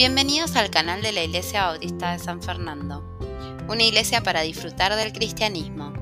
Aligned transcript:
Bienvenidos 0.00 0.56
al 0.56 0.70
canal 0.70 1.02
de 1.02 1.12
la 1.12 1.24
Iglesia 1.24 1.66
Bautista 1.66 2.12
de 2.12 2.18
San 2.18 2.40
Fernando, 2.40 3.04
una 3.68 3.82
iglesia 3.82 4.22
para 4.22 4.40
disfrutar 4.40 4.96
del 4.96 5.12
cristianismo. 5.12 5.92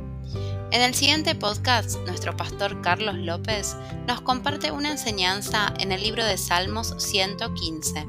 En 0.70 0.82
el 0.82 0.94
siguiente 0.94 1.34
podcast, 1.34 1.98
nuestro 2.06 2.36
pastor 2.36 2.80
Carlos 2.80 3.16
López 3.16 3.74
nos 4.06 4.20
comparte 4.20 4.70
una 4.70 4.92
enseñanza 4.92 5.74
en 5.80 5.90
el 5.90 6.00
libro 6.00 6.24
de 6.24 6.38
Salmos 6.38 6.94
115, 6.96 8.06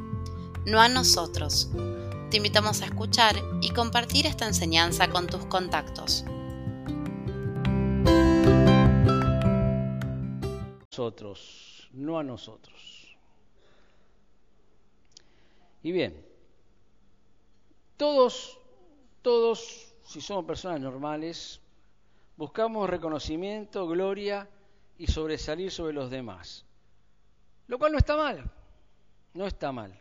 No 0.68 0.80
a 0.80 0.90
nosotros. 0.90 1.72
Te 2.30 2.38
invitamos 2.38 2.84
a 2.84 2.86
escuchar 2.86 3.36
y 3.60 3.72
compartir 3.72 4.28
esta 4.28 4.46
enseñanza 4.46 5.10
con 5.10 5.26
tus 5.26 5.44
contactos. 5.48 6.24
Nosotros, 10.92 11.90
no 11.94 12.20
a 12.20 12.24
nosotros. 12.24 12.99
Y 15.82 15.92
bien, 15.92 16.26
todos, 17.96 18.60
todos, 19.22 19.94
si 20.04 20.20
somos 20.20 20.46
personas 20.46 20.82
normales, 20.82 21.62
buscamos 22.36 22.90
reconocimiento, 22.90 23.88
gloria 23.88 24.50
y 24.98 25.08
sobresalir 25.08 25.72
sobre 25.72 25.94
los 25.94 26.10
demás. 26.10 26.66
Lo 27.68 27.78
cual 27.78 27.94
no 27.94 27.98
está 27.98 28.18
mal, 28.18 28.44
no 29.34 29.46
está 29.46 29.72
mal. 29.72 29.98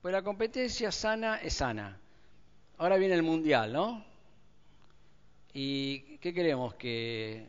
Pues 0.00 0.12
la 0.12 0.22
competencia 0.22 0.92
sana 0.92 1.38
es 1.38 1.54
sana. 1.54 1.98
Ahora 2.76 2.96
viene 2.96 3.14
el 3.14 3.22
mundial, 3.22 3.72
¿no? 3.72 4.04
¿Y 5.52 6.18
qué 6.18 6.34
queremos? 6.34 6.74
¿Que, 6.74 7.46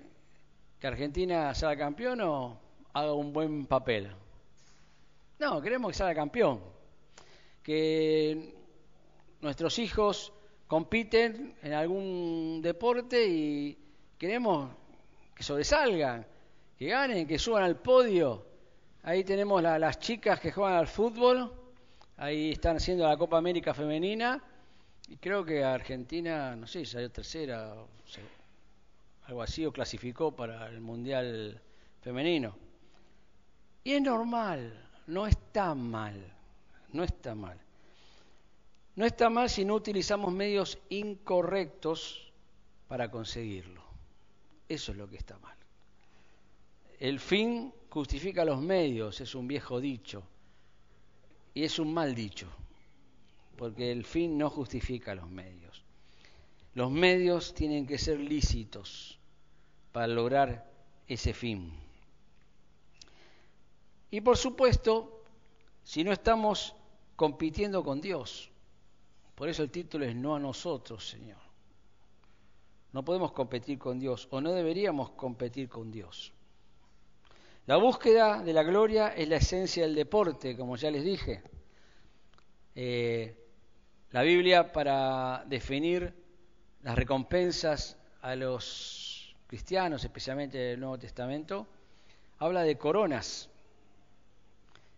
que 0.80 0.88
Argentina 0.88 1.54
sea 1.54 1.76
campeón 1.76 2.22
o 2.22 2.60
haga 2.94 3.14
un 3.14 3.34
buen 3.34 3.66
papel? 3.66 4.12
No, 5.38 5.62
queremos 5.62 5.92
que 5.92 5.98
sea 5.98 6.16
campeón 6.16 6.75
que 7.66 8.54
nuestros 9.42 9.80
hijos 9.80 10.32
compiten 10.68 11.56
en 11.64 11.74
algún 11.74 12.62
deporte 12.62 13.26
y 13.26 13.76
queremos 14.20 14.70
que 15.34 15.42
sobresalgan, 15.42 16.28
que 16.78 16.90
ganen, 16.90 17.26
que 17.26 17.40
suban 17.40 17.64
al 17.64 17.78
podio. 17.78 18.46
Ahí 19.02 19.24
tenemos 19.24 19.64
las 19.64 19.98
chicas 19.98 20.40
que 20.40 20.52
juegan 20.52 20.78
al 20.78 20.86
fútbol, 20.86 21.52
ahí 22.18 22.52
están 22.52 22.78
haciendo 22.78 23.08
la 23.08 23.18
Copa 23.18 23.40
América 23.40 23.74
Femenina 23.74 24.40
y 25.08 25.18
creo 25.18 25.44
que 25.44 25.64
Argentina, 25.64 26.56
no 26.56 26.68
sé, 26.68 26.86
salió 26.86 27.10
tercera, 27.10 27.74
o 27.74 27.88
algo 29.24 29.42
así, 29.42 29.66
o 29.66 29.74
clasificó 29.74 30.36
para 30.36 30.68
el 30.68 30.82
Mundial 30.82 31.60
Femenino. 32.00 32.56
Y 33.84 33.94
es 33.94 34.02
normal, 34.04 34.88
no 35.08 35.26
está 35.26 35.74
mal 35.74 36.35
no 36.96 37.04
está 37.04 37.36
mal. 37.36 37.60
No 38.96 39.06
está 39.06 39.30
mal 39.30 39.50
si 39.50 39.66
no 39.66 39.76
utilizamos 39.76 40.32
medios 40.32 40.80
incorrectos 40.90 42.32
para 42.88 43.12
conseguirlo. 43.12 43.84
Eso 44.70 44.94
es 44.94 44.98
lo 44.98 45.10
que 45.10 45.18
está 45.18 45.38
mal. 45.40 45.56
El 47.00 47.20
fin 47.20 47.74
justifica 47.90 48.46
los 48.46 48.62
medios, 48.62 49.20
es 49.20 49.36
un 49.36 49.48
viejo 49.48 49.82
dicho. 49.82 50.24
Y 51.54 51.64
es 51.64 51.78
un 51.80 51.94
mal 51.94 52.16
dicho, 52.16 52.48
porque 53.58 53.92
el 53.92 54.06
fin 54.06 54.38
no 54.38 54.50
justifica 54.50 55.14
los 55.16 55.30
medios. 55.30 55.84
Los 56.74 56.92
medios 56.92 57.54
tienen 57.54 57.86
que 57.86 57.98
ser 57.98 58.20
lícitos 58.20 59.20
para 59.92 60.08
lograr 60.08 60.70
ese 61.08 61.34
fin. 61.34 61.72
Y 64.12 64.22
por 64.22 64.38
supuesto, 64.38 65.24
si 65.84 66.04
no 66.04 66.12
estamos 66.12 66.76
compitiendo 67.16 67.84
con 67.84 68.02
Dios. 68.02 68.50
Por 69.36 69.50
eso 69.50 69.64
el 69.64 69.72
título 69.72 70.06
es 70.06 70.16
No 70.16 70.36
a 70.36 70.40
nosotros, 70.40 71.08
Señor. 71.08 71.38
No 72.94 73.04
podemos 73.04 73.34
competir 73.34 73.78
con 73.78 74.00
Dios 74.00 74.28
o 74.32 74.40
no 74.40 74.54
deberíamos 74.54 75.12
competir 75.12 75.68
con 75.68 75.92
Dios. 75.92 76.32
La 77.66 77.78
búsqueda 77.78 78.42
de 78.42 78.54
la 78.54 78.64
gloria 78.64 79.10
es 79.10 79.28
la 79.28 79.38
esencia 79.38 79.84
del 79.84 79.96
deporte, 79.96 80.56
como 80.56 80.76
ya 80.78 80.92
les 80.92 81.04
dije. 81.04 81.42
Eh, 82.76 83.36
la 84.12 84.22
Biblia 84.22 84.72
para 84.72 85.44
definir 85.48 86.14
las 86.84 86.96
recompensas 86.96 87.98
a 88.22 88.36
los 88.36 89.36
cristianos, 89.48 90.04
especialmente 90.04 90.58
del 90.58 90.80
Nuevo 90.80 91.00
Testamento, 91.00 91.68
habla 92.38 92.62
de 92.62 92.78
coronas. 92.78 93.50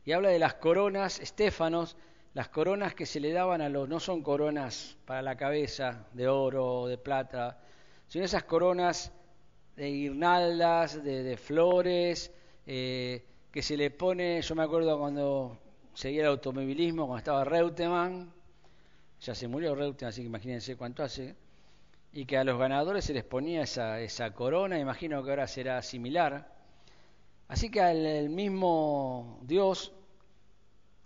Y 0.08 0.14
habla 0.14 0.30
de 0.30 0.40
las 0.40 0.54
coronas, 0.54 1.20
estéfanos, 1.20 1.98
las 2.34 2.48
coronas 2.48 2.96
que 2.96 3.06
se 3.06 3.20
le 3.20 3.34
daban 3.34 3.60
a 3.60 3.68
los, 3.68 3.90
no 3.90 4.00
son 4.00 4.24
coronas 4.24 4.96
para 5.04 5.22
la 5.22 5.36
cabeza 5.36 6.08
de 6.14 6.30
oro 6.30 6.66
o 6.66 6.88
de 6.88 6.98
plata, 6.98 7.60
sino 8.08 8.24
esas 8.24 8.46
coronas 8.46 9.12
de 9.76 9.92
guirnaldas, 9.92 11.04
de, 11.04 11.36
flores, 11.36 12.32
eh, 12.66 13.26
que 13.52 13.62
se 13.62 13.76
le 13.76 13.92
pone, 13.92 14.42
yo 14.42 14.56
me 14.56 14.64
acuerdo 14.64 14.98
cuando 14.98 15.60
seguía 15.94 16.22
el 16.22 16.28
automovilismo, 16.28 17.06
cuando 17.06 17.18
estaba 17.18 17.44
Reutemann, 17.44 18.32
ya 19.20 19.36
se 19.36 19.50
murió 19.50 19.76
Reutemann, 19.76 20.12
así 20.12 20.22
que 20.22 20.28
imagínense 20.28 20.78
cuánto 20.78 21.04
hace, 21.04 21.36
y 22.14 22.26
que 22.26 22.38
a 22.38 22.46
los 22.46 22.58
ganadores 22.58 23.04
se 23.04 23.14
les 23.14 23.26
ponía 23.26 23.64
esa, 23.64 24.00
esa 24.00 24.34
corona, 24.34 24.80
imagino 24.80 25.22
que 25.22 25.32
ahora 25.32 25.48
será 25.48 25.82
similar. 25.82 26.56
Así 27.50 27.70
que 27.70 27.80
al 27.80 28.30
mismo 28.30 29.40
Dios 29.44 29.94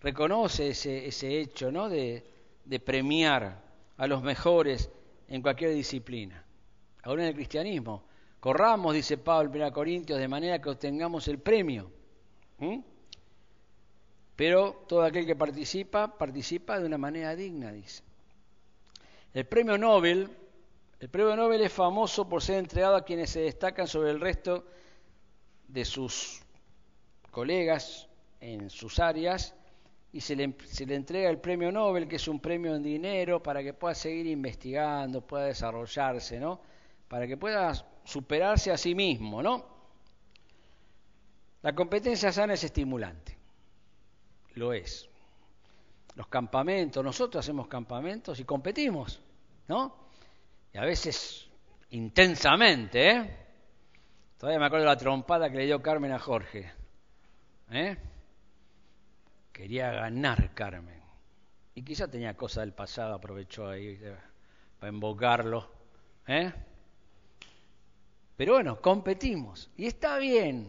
reconoce 0.01 0.69
ese, 0.69 1.07
ese 1.07 1.39
hecho 1.39 1.71
¿no? 1.71 1.89
de, 1.89 2.23
de 2.65 2.79
premiar 2.79 3.61
a 3.97 4.07
los 4.07 4.21
mejores 4.23 4.89
en 5.27 5.41
cualquier 5.41 5.71
disciplina. 5.71 6.43
Ahora 7.03 7.23
en 7.23 7.29
el 7.29 7.35
cristianismo, 7.35 8.03
corramos, 8.39 8.93
dice 8.93 9.17
Pablo 9.17 9.51
en 9.53 9.61
1 9.61 9.73
Corintios, 9.73 10.19
de 10.19 10.27
manera 10.27 10.61
que 10.61 10.69
obtengamos 10.69 11.27
el 11.27 11.39
premio. 11.39 11.91
Pero 14.35 14.85
todo 14.87 15.03
aquel 15.03 15.25
que 15.25 15.35
participa, 15.35 16.17
participa 16.17 16.79
de 16.79 16.85
una 16.85 16.97
manera 16.97 17.35
digna, 17.35 17.71
dice. 17.71 18.03
El 19.33 19.45
premio 19.45 19.77
Nobel, 19.77 20.29
el 20.99 21.09
premio 21.09 21.35
Nobel 21.35 21.61
es 21.61 21.71
famoso 21.71 22.27
por 22.27 22.41
ser 22.43 22.57
entregado 22.57 22.95
a 22.95 23.05
quienes 23.05 23.29
se 23.29 23.41
destacan 23.41 23.87
sobre 23.87 24.11
el 24.11 24.19
resto 24.19 24.65
de 25.67 25.85
sus 25.85 26.41
colegas 27.31 28.09
en 28.41 28.69
sus 28.69 28.99
áreas 28.99 29.55
y 30.13 30.19
se 30.19 30.35
le, 30.35 30.55
entrega 30.93 31.29
el 31.29 31.39
premio 31.39 31.71
Nobel, 31.71 32.07
que 32.07 32.17
es 32.17 32.27
un 32.27 32.39
premio 32.39 32.75
en 32.75 32.83
dinero, 32.83 33.41
para 33.41 33.63
que 33.63 33.73
pueda 33.73 33.95
seguir 33.95 34.27
investigando, 34.27 35.21
pueda 35.21 35.45
desarrollarse, 35.45 36.39
¿no? 36.39 36.61
Para 37.07 37.27
que 37.27 37.37
pueda 37.37 37.73
superarse 38.03 38.71
a 38.71 38.77
sí 38.77 38.93
mismo, 38.93 39.41
¿no? 39.41 39.65
La 41.61 41.73
competencia 41.73 42.31
sana 42.31 42.55
es 42.55 42.63
estimulante, 42.63 43.37
lo 44.55 44.73
es. 44.73 45.07
Los 46.15 46.27
campamentos, 46.27 47.03
nosotros 47.03 47.45
hacemos 47.45 47.67
campamentos 47.67 48.37
y 48.39 48.43
competimos, 48.43 49.21
¿no? 49.69 49.95
Y 50.73 50.77
a 50.77 50.81
veces 50.81 51.49
intensamente, 51.91 53.11
¿eh? 53.11 53.37
Todavía 54.37 54.59
me 54.59 54.65
acuerdo 54.65 54.85
de 54.85 54.91
la 54.91 54.97
trompada 54.97 55.49
que 55.49 55.57
le 55.57 55.65
dio 55.67 55.81
Carmen 55.81 56.11
a 56.11 56.19
Jorge, 56.19 56.69
¿eh? 57.71 57.97
Quería 59.61 59.91
ganar 59.91 60.55
Carmen. 60.55 60.99
Y 61.75 61.83
quizá 61.83 62.09
tenía 62.09 62.35
cosas 62.35 62.63
del 62.63 62.73
pasado, 62.73 63.13
aprovechó 63.13 63.69
ahí 63.69 63.95
para 64.79 64.91
invocarlo. 64.91 65.69
¿eh? 66.25 66.51
Pero 68.35 68.53
bueno, 68.53 68.81
competimos. 68.81 69.69
Y 69.77 69.85
está 69.85 70.17
bien. 70.17 70.67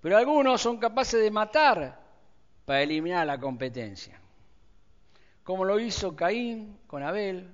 Pero 0.00 0.16
algunos 0.16 0.60
son 0.60 0.78
capaces 0.78 1.22
de 1.22 1.30
matar 1.30 2.00
para 2.64 2.82
eliminar 2.82 3.24
la 3.24 3.38
competencia. 3.38 4.20
Como 5.44 5.64
lo 5.64 5.78
hizo 5.78 6.16
Caín 6.16 6.80
con 6.88 7.04
Abel, 7.04 7.48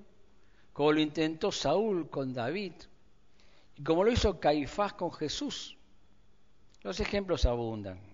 como 0.73 0.93
lo 0.93 1.01
intentó 1.01 1.53
Saúl 1.53 2.09
con 2.09 2.33
David, 2.33 2.73
y 3.77 3.83
como 3.83 4.05
lo 4.05 4.11
hizo 4.11 4.41
Caifás 4.41 4.95
con 4.95 5.13
Jesús. 5.13 5.77
Los 6.81 6.99
ejemplos 6.99 7.45
abundan. 7.45 8.12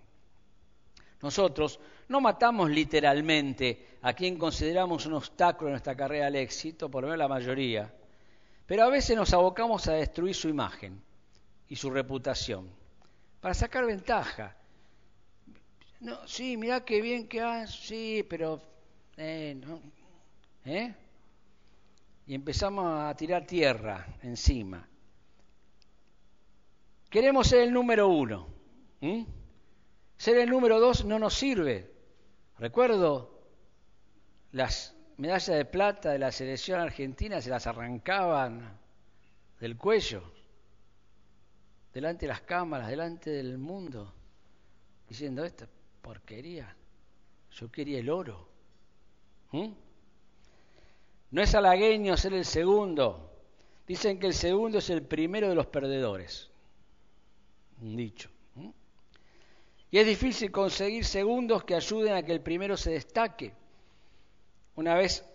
Nosotros 1.21 1.79
no 2.07 2.21
matamos 2.21 2.69
literalmente 2.69 3.97
a 4.01 4.13
quien 4.13 4.37
consideramos 4.37 5.05
un 5.05 5.13
obstáculo 5.13 5.69
en 5.69 5.73
nuestra 5.73 5.95
carrera 5.95 6.27
al 6.27 6.35
éxito, 6.35 6.89
por 6.89 7.03
lo 7.03 7.07
menos 7.07 7.19
la 7.19 7.27
mayoría, 7.27 7.93
pero 8.65 8.83
a 8.83 8.89
veces 8.89 9.17
nos 9.17 9.33
abocamos 9.33 9.87
a 9.87 9.93
destruir 9.93 10.35
su 10.35 10.47
imagen 10.47 11.01
y 11.67 11.75
su 11.75 11.89
reputación 11.89 12.69
para 13.41 13.53
sacar 13.53 13.85
ventaja. 13.85 14.55
No, 15.99 16.25
sí, 16.27 16.55
mira 16.55 16.85
qué 16.85 17.01
bien 17.01 17.27
que 17.27 17.41
hace, 17.41 17.73
sí, 17.73 18.25
pero 18.29 18.61
eh, 19.17 19.59
¿eh? 20.65 20.93
Y 22.27 22.35
empezamos 22.35 22.85
a 23.01 23.13
tirar 23.15 23.45
tierra 23.45 24.05
encima. 24.21 24.87
Queremos 27.09 27.47
ser 27.47 27.63
el 27.63 27.73
número 27.73 28.07
uno. 28.07 28.47
Ser 30.19 30.35
el 30.35 30.49
número 30.49 30.81
dos 30.81 31.05
no 31.05 31.17
nos 31.17 31.33
sirve. 31.33 31.89
Recuerdo 32.57 33.39
las 34.51 34.93
medallas 35.15 35.57
de 35.57 35.63
plata 35.63 36.11
de 36.11 36.19
la 36.19 36.29
selección 36.29 36.81
argentina 36.81 37.39
se 37.39 37.49
las 37.49 37.67
arrancaban 37.67 38.77
del 39.61 39.77
cuello, 39.77 40.21
delante 41.93 42.25
de 42.25 42.33
las 42.33 42.41
cámaras, 42.41 42.89
delante 42.89 43.29
del 43.29 43.57
mundo, 43.57 44.13
diciendo 45.07 45.45
esta 45.45 45.69
porquería, 46.01 46.75
yo 47.51 47.71
quería 47.71 47.99
el 47.99 48.09
oro. 48.09 48.49
¿Mm? 49.51 49.69
No 51.31 51.41
es 51.41 51.55
halagueño 51.55 52.17
ser 52.17 52.33
el 52.33 52.43
segundo. 52.43 53.31
Dicen 53.87 54.19
que 54.19 54.27
el 54.27 54.33
segundo 54.33 54.79
es 54.79 54.89
el 54.89 55.01
primero 55.01 55.47
de 55.47 55.55
los 55.55 55.67
perdedores. 55.67 56.51
Un 57.79 57.95
dicho. 57.95 58.29
Y 59.91 59.97
es 59.97 60.05
difícil 60.05 60.51
conseguir 60.51 61.03
segundos 61.03 61.63
que 61.63 61.75
ayuden 61.75 62.13
a 62.13 62.23
que 62.23 62.31
el 62.31 62.41
primero 62.41 62.77
se 62.77 62.91
destaque. 62.91 63.53
Una 64.75 64.95
vez 64.95 65.25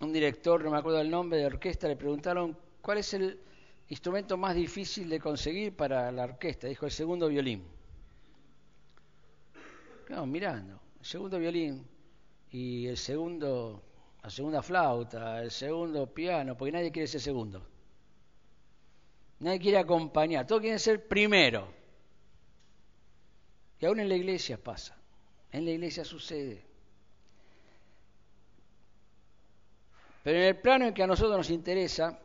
un 0.00 0.12
director, 0.12 0.62
no 0.64 0.70
me 0.70 0.78
acuerdo 0.78 1.00
el 1.00 1.10
nombre 1.10 1.38
de 1.38 1.46
orquesta, 1.46 1.86
le 1.86 1.96
preguntaron 1.96 2.56
cuál 2.82 2.98
es 2.98 3.14
el 3.14 3.40
instrumento 3.88 4.36
más 4.36 4.56
difícil 4.56 5.08
de 5.08 5.20
conseguir 5.20 5.76
para 5.76 6.10
la 6.10 6.24
orquesta. 6.24 6.66
Dijo 6.66 6.86
el 6.86 6.92
segundo 6.92 7.28
violín. 7.28 7.64
Quedamos 10.06 10.28
mirando. 10.28 10.80
El 10.98 11.06
segundo 11.06 11.38
violín 11.38 11.86
y 12.50 12.86
el 12.86 12.96
segundo, 12.96 13.82
la 14.22 14.30
segunda 14.30 14.62
flauta, 14.62 15.42
el 15.42 15.50
segundo 15.50 16.12
piano, 16.12 16.56
porque 16.56 16.72
nadie 16.72 16.90
quiere 16.90 17.06
ser 17.06 17.20
segundo. 17.20 17.64
Nadie 19.40 19.60
quiere 19.60 19.78
acompañar, 19.78 20.46
todos 20.46 20.60
quieren 20.60 20.78
ser 20.78 21.06
primero. 21.06 21.83
Aún 23.86 24.00
en 24.00 24.08
la 24.08 24.16
iglesia 24.16 24.56
pasa, 24.56 24.96
en 25.52 25.64
la 25.64 25.70
iglesia 25.72 26.04
sucede. 26.04 26.62
Pero 30.22 30.38
en 30.38 30.44
el 30.44 30.56
plano 30.56 30.86
en 30.86 30.94
que 30.94 31.02
a 31.02 31.06
nosotros 31.06 31.36
nos 31.36 31.50
interesa, 31.50 32.18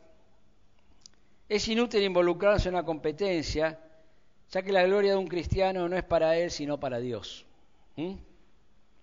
es 1.48 1.68
inútil 1.68 2.02
involucrarse 2.02 2.68
en 2.68 2.76
una 2.76 2.84
competencia, 2.84 3.78
ya 4.50 4.62
que 4.62 4.72
la 4.72 4.84
gloria 4.84 5.12
de 5.12 5.18
un 5.18 5.26
cristiano 5.26 5.88
no 5.88 5.96
es 5.96 6.04
para 6.04 6.36
él, 6.36 6.50
sino 6.50 6.80
para 6.80 6.98
Dios. 6.98 7.44
¿Mm? 7.96 8.14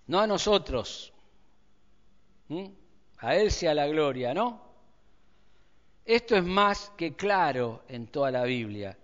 No 0.08 0.20
a 0.20 0.28
nosotros. 0.28 1.14
¿Mm? 2.48 2.68
A 3.20 3.36
él 3.36 3.52
sea 3.52 3.74
la 3.74 3.88
gloria, 3.88 4.34
¿no? 4.34 4.62
Esto 6.06 6.38
es 6.38 6.44
más 6.44 6.92
que 6.96 7.16
claro 7.16 7.84
en 7.90 8.08
toda 8.08 8.32
la 8.32 8.44
Biblia. 8.44 8.98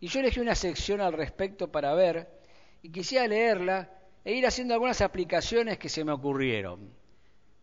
Y 0.00 0.08
yo 0.08 0.20
elegí 0.20 0.38
una 0.38 0.54
sección 0.54 1.00
al 1.00 1.14
respecto 1.14 1.72
para 1.72 1.94
ver, 1.94 2.41
y 2.82 2.90
quisiera 2.90 3.26
leerla 3.26 3.88
e 4.24 4.34
ir 4.34 4.46
haciendo 4.46 4.74
algunas 4.74 5.00
aplicaciones 5.00 5.78
que 5.78 5.88
se 5.88 6.04
me 6.04 6.12
ocurrieron. 6.12 6.92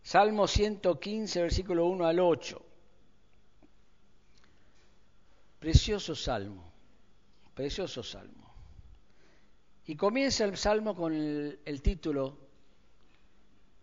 Salmo 0.02 0.46
115, 0.46 1.42
versículo 1.42 1.86
1 1.86 2.06
al 2.06 2.20
8. 2.20 2.62
Precioso 5.58 6.14
salmo, 6.14 6.72
precioso 7.54 8.02
salmo. 8.02 8.54
Y 9.86 9.96
comienza 9.96 10.44
el 10.44 10.56
salmo 10.56 10.94
con 10.94 11.12
el, 11.12 11.82
título 11.82 12.38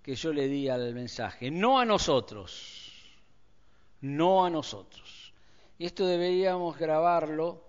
que 0.02 0.16
yo 0.16 0.34
le 0.34 0.48
di 0.48 0.70
al 0.70 0.94
mensaje, 0.96 1.52
no 1.52 1.80
a 1.80 1.86
nosotros, 1.86 2.92
no 4.02 4.44
a 4.46 4.50
nosotros. 4.50 5.34
Y 5.78 5.86
esto 5.86 6.08
deberíamos 6.08 6.78
grabarlo 6.78 7.64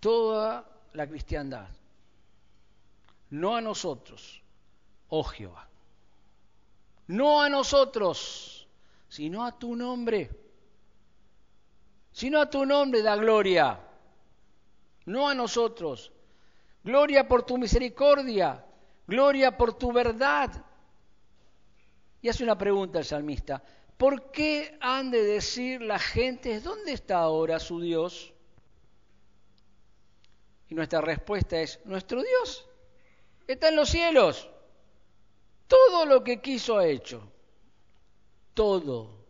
toda 0.00 0.68
la 0.92 1.06
cristiandad. 1.06 1.68
No 3.30 3.56
a 3.56 3.60
nosotros, 3.60 4.42
oh 5.08 5.24
Jehová 5.24 5.70
no 7.10 7.42
a 7.42 7.48
nosotros, 7.48 8.68
sino 9.08 9.44
a 9.44 9.58
tu 9.58 9.74
nombre. 9.74 10.30
Sino 12.12 12.40
a 12.40 12.48
tu 12.48 12.64
nombre 12.64 13.02
da 13.02 13.16
gloria, 13.16 13.80
no 15.06 15.28
a 15.28 15.34
nosotros. 15.34 16.12
Gloria 16.84 17.26
por 17.26 17.42
tu 17.42 17.58
misericordia, 17.58 18.64
gloria 19.06 19.56
por 19.56 19.76
tu 19.76 19.92
verdad. 19.92 20.64
Y 22.22 22.28
hace 22.28 22.44
una 22.44 22.56
pregunta 22.56 22.98
el 23.00 23.04
salmista, 23.04 23.62
¿por 23.96 24.30
qué 24.30 24.78
han 24.80 25.10
de 25.10 25.22
decir 25.24 25.82
la 25.82 25.98
gente, 25.98 26.60
¿dónde 26.60 26.92
está 26.92 27.18
ahora 27.18 27.58
su 27.58 27.80
Dios? 27.80 28.32
Y 30.68 30.74
nuestra 30.74 31.00
respuesta 31.00 31.60
es, 31.60 31.80
nuestro 31.84 32.22
Dios 32.22 32.69
está 33.52 33.68
en 33.68 33.76
los 33.76 33.88
cielos. 33.88 34.48
Todo 35.66 36.04
lo 36.04 36.24
que 36.24 36.40
quiso 36.40 36.78
ha 36.78 36.86
hecho. 36.86 37.30
Todo. 38.54 39.24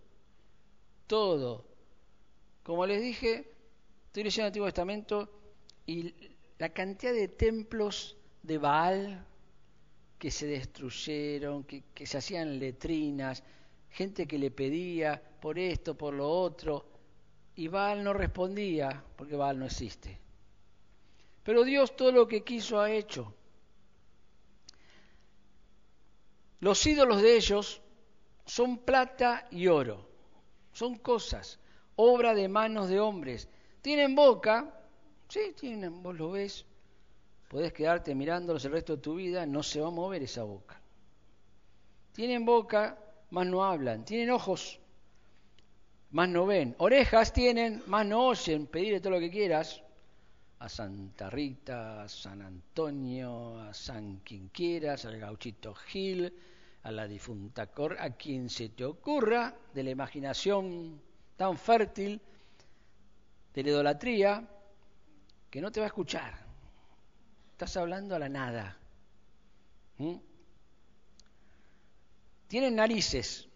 Todo. 1.06 1.64
Como 2.62 2.86
les 2.86 3.02
dije, 3.02 3.52
estoy 4.06 4.24
leyendo 4.24 4.42
el 4.42 4.46
Antiguo 4.48 4.66
Testamento 4.68 5.28
y 5.86 6.14
la 6.58 6.70
cantidad 6.70 7.12
de 7.12 7.28
templos 7.28 8.16
de 8.42 8.58
Baal 8.58 9.26
que 10.18 10.30
se 10.30 10.46
destruyeron, 10.46 11.64
que, 11.64 11.84
que 11.94 12.06
se 12.06 12.18
hacían 12.18 12.58
letrinas, 12.58 13.42
gente 13.90 14.26
que 14.26 14.38
le 14.38 14.50
pedía 14.50 15.20
por 15.40 15.58
esto, 15.58 15.96
por 15.96 16.14
lo 16.14 16.28
otro, 16.28 16.86
y 17.56 17.68
Baal 17.68 18.04
no 18.04 18.12
respondía, 18.12 19.02
porque 19.16 19.36
Baal 19.36 19.58
no 19.58 19.66
existe. 19.66 20.18
Pero 21.42 21.64
Dios 21.64 21.96
todo 21.96 22.12
lo 22.12 22.28
que 22.28 22.42
quiso 22.42 22.80
ha 22.80 22.90
hecho. 22.90 23.34
Los 26.60 26.86
ídolos 26.86 27.22
de 27.22 27.36
ellos 27.36 27.82
son 28.44 28.78
plata 28.78 29.46
y 29.50 29.66
oro, 29.66 30.08
son 30.72 30.96
cosas, 30.96 31.58
obra 31.96 32.34
de 32.34 32.48
manos 32.48 32.88
de 32.88 33.00
hombres. 33.00 33.48
Tienen 33.82 34.14
boca, 34.14 34.72
sí, 35.28 35.54
tienen, 35.58 36.02
vos 36.02 36.16
lo 36.16 36.30
ves, 36.30 36.66
podés 37.48 37.72
quedarte 37.72 38.14
mirándolos 38.14 38.64
el 38.64 38.72
resto 38.72 38.96
de 38.96 39.02
tu 39.02 39.14
vida, 39.14 39.46
no 39.46 39.62
se 39.62 39.80
va 39.80 39.88
a 39.88 39.92
mover 39.92 40.22
esa 40.22 40.42
boca. 40.44 40.80
Tienen 42.12 42.44
boca, 42.44 42.98
más 43.30 43.46
no 43.46 43.64
hablan. 43.64 44.04
Tienen 44.04 44.30
ojos, 44.30 44.80
más 46.10 46.28
no 46.28 46.46
ven. 46.46 46.74
Orejas 46.78 47.32
tienen, 47.32 47.82
más 47.86 48.06
no 48.06 48.26
oyen. 48.26 48.66
Pedirle 48.66 49.00
todo 49.00 49.14
lo 49.14 49.20
que 49.20 49.30
quieras. 49.30 49.82
A 50.60 50.68
Santa 50.68 51.28
Rita, 51.28 52.02
a 52.02 52.08
San 52.08 52.42
Antonio, 52.42 53.58
a 53.60 53.74
San 53.74 54.18
quien 54.18 54.48
quieras, 54.48 55.04
al 55.06 55.18
gauchito 55.18 55.74
Gil, 55.74 56.32
a 56.82 56.90
la 56.90 57.06
difunta 57.06 57.66
Cor, 57.66 57.96
a 57.98 58.10
quien 58.10 58.48
se 58.48 58.68
te 58.68 58.84
ocurra, 58.84 59.54
de 59.74 59.82
la 59.82 59.90
imaginación 59.90 61.00
tan 61.36 61.56
fértil, 61.56 62.20
de 63.54 63.62
la 63.62 63.68
idolatría, 63.70 64.48
que 65.50 65.60
no 65.60 65.72
te 65.72 65.80
va 65.80 65.86
a 65.86 65.88
escuchar. 65.88 66.34
Estás 67.52 67.76
hablando 67.76 68.14
a 68.14 68.18
la 68.18 68.28
nada. 68.28 68.78
¿Mm? 69.98 70.16
Tienen 72.48 72.76
narices, 72.76 73.48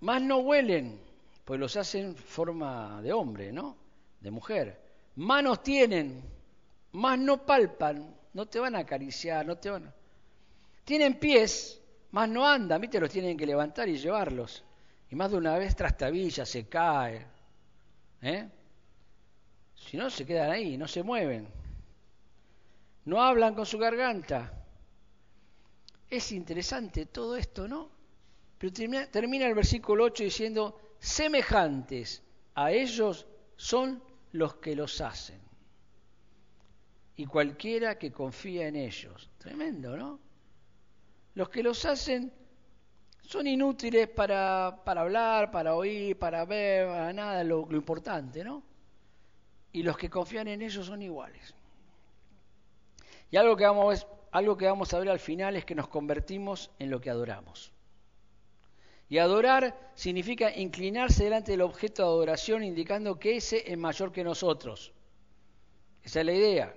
más 0.00 0.22
no 0.22 0.38
huelen, 0.38 1.00
pues 1.44 1.58
los 1.58 1.76
hacen 1.76 2.16
forma 2.16 3.02
de 3.02 3.12
hombre, 3.12 3.52
¿no? 3.52 3.76
De 4.20 4.30
mujer. 4.30 4.87
Manos 5.18 5.64
tienen, 5.64 6.22
más 6.92 7.18
no 7.18 7.44
palpan, 7.44 8.16
no 8.34 8.46
te 8.46 8.60
van 8.60 8.76
a 8.76 8.80
acariciar, 8.80 9.44
no 9.44 9.58
te 9.58 9.68
van 9.68 9.86
a... 9.86 9.94
Tienen 10.84 11.18
pies, 11.18 11.82
más 12.12 12.28
no 12.28 12.46
andan, 12.46 12.80
¿viste? 12.80 13.00
Los 13.00 13.10
tienen 13.10 13.36
que 13.36 13.44
levantar 13.44 13.88
y 13.88 13.98
llevarlos. 13.98 14.62
Y 15.10 15.16
más 15.16 15.32
de 15.32 15.38
una 15.38 15.58
vez 15.58 15.74
trastabilla, 15.74 16.46
se 16.46 16.68
cae. 16.68 17.26
¿eh? 18.22 18.48
Si 19.74 19.96
no, 19.96 20.08
se 20.08 20.24
quedan 20.24 20.52
ahí, 20.52 20.78
no 20.78 20.86
se 20.86 21.02
mueven. 21.02 21.48
No 23.04 23.20
hablan 23.20 23.56
con 23.56 23.66
su 23.66 23.76
garganta. 23.76 24.52
Es 26.08 26.30
interesante 26.30 27.06
todo 27.06 27.36
esto, 27.36 27.66
¿no? 27.66 27.90
Pero 28.56 28.72
termina, 28.72 29.06
termina 29.08 29.46
el 29.46 29.54
versículo 29.54 30.04
8 30.04 30.22
diciendo, 30.22 30.80
semejantes 31.00 32.22
a 32.54 32.70
ellos 32.70 33.26
son 33.56 34.00
los 34.38 34.54
que 34.54 34.76
los 34.76 35.00
hacen. 35.00 35.40
Y 37.16 37.26
cualquiera 37.26 37.98
que 37.98 38.12
confía 38.12 38.68
en 38.68 38.76
ellos. 38.76 39.28
Tremendo, 39.38 39.96
¿no? 39.96 40.20
Los 41.34 41.48
que 41.48 41.62
los 41.62 41.84
hacen 41.84 42.32
son 43.22 43.46
inútiles 43.46 44.08
para, 44.08 44.80
para 44.84 45.02
hablar, 45.02 45.50
para 45.50 45.74
oír, 45.74 46.16
para 46.18 46.44
ver, 46.44 46.86
para 46.86 47.12
nada, 47.12 47.44
lo, 47.44 47.66
importante, 47.72 48.44
¿no? 48.44 48.62
Y 49.72 49.82
los 49.82 49.98
que 49.98 50.08
confían 50.08 50.48
en 50.48 50.62
ellos 50.62 50.86
son 50.86 51.02
iguales. 51.02 51.54
Y 53.30 53.36
algo 53.36 53.56
que, 53.56 53.64
vamos, 53.64 54.06
algo 54.30 54.56
que 54.56 54.66
vamos 54.66 54.94
a 54.94 54.98
ver 55.00 55.10
al 55.10 55.18
final 55.18 55.56
es 55.56 55.64
que 55.64 55.74
nos 55.74 55.88
convertimos 55.88 56.70
en 56.78 56.90
lo 56.90 57.00
que 57.00 57.10
adoramos. 57.10 57.72
Y 59.08 59.18
adorar 59.18 59.92
significa 59.94 60.54
inclinarse 60.54 61.24
delante 61.24 61.52
del 61.52 61.62
objeto 61.62 62.02
de 62.02 62.08
adoración, 62.08 62.62
indicando 62.62 63.18
que 63.18 63.36
ese 63.36 63.70
es 63.70 63.78
mayor 63.78 64.12
que 64.12 64.22
nosotros. 64.22 64.92
Esa 66.02 66.20
es 66.20 66.26
la 66.26 66.32
idea. 66.32 66.74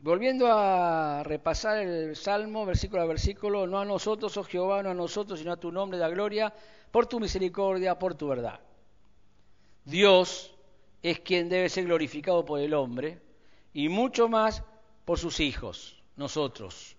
Volviendo 0.00 0.46
a 0.46 1.24
repasar 1.24 1.78
el 1.78 2.14
Salmo, 2.14 2.64
versículo 2.64 3.02
a 3.02 3.06
versículo, 3.06 3.66
no 3.66 3.80
a 3.80 3.84
nosotros, 3.84 4.36
oh 4.36 4.44
Jehová, 4.44 4.82
no 4.82 4.90
a 4.90 4.94
nosotros, 4.94 5.40
sino 5.40 5.52
a 5.52 5.56
tu 5.56 5.72
nombre 5.72 5.98
da 5.98 6.08
gloria, 6.08 6.54
por 6.92 7.06
tu 7.06 7.18
misericordia, 7.18 7.98
por 7.98 8.14
tu 8.14 8.28
verdad. 8.28 8.60
Dios 9.84 10.54
es 11.02 11.20
quien 11.20 11.48
debe 11.48 11.68
ser 11.68 11.84
glorificado 11.84 12.44
por 12.44 12.60
el 12.60 12.74
hombre 12.74 13.20
y 13.72 13.88
mucho 13.88 14.28
más 14.28 14.62
por 15.04 15.18
sus 15.18 15.40
hijos, 15.40 16.02
nosotros. 16.14 16.97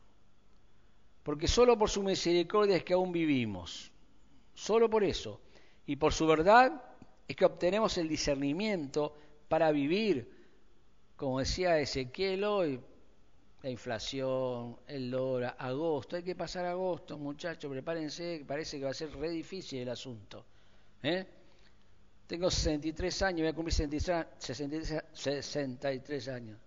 Porque 1.24 1.48
solo 1.48 1.78
por 1.78 1.90
su 1.90 2.04
misericordia 2.04 2.78
es 2.78 2.84
que 2.84 2.94
aún 2.94 3.12
vivimos. 3.12 3.92
Solo 4.54 4.90
por 4.90 5.04
eso. 5.04 5.42
Y 5.86 5.96
por 5.96 6.14
su 6.14 6.28
verdad 6.28 6.82
es 7.28 7.36
que 7.36 7.46
obtenemos 7.46 7.98
el 7.98 8.08
discernimiento 8.08 9.16
para 9.48 9.72
vivir, 9.72 10.32
como 11.16 11.40
decía 11.40 11.80
Ezequiel 11.80 12.44
hoy, 12.44 12.80
la 13.62 13.70
inflación, 13.70 14.78
el 14.88 15.12
dólar, 15.12 15.56
agosto, 15.60 16.16
hay 16.16 16.24
que 16.24 16.36
pasar 16.36 16.66
agosto, 16.66 17.18
muchachos, 17.18 17.70
prepárense, 17.70 18.46
parece 18.48 18.78
que 18.78 18.86
va 18.86 18.92
a 18.92 18.94
ser 18.94 19.12
re 19.12 19.30
difícil 19.30 19.80
el 19.80 19.90
asunto. 19.90 20.46
¿eh? 21.04 21.26
Tengo 22.26 22.50
63 22.50 23.22
años, 23.24 23.42
voy 23.42 23.48
a 23.48 23.54
cumplir 23.54 23.74
63, 23.74 25.04
63 25.14 26.28
años. 26.30 26.60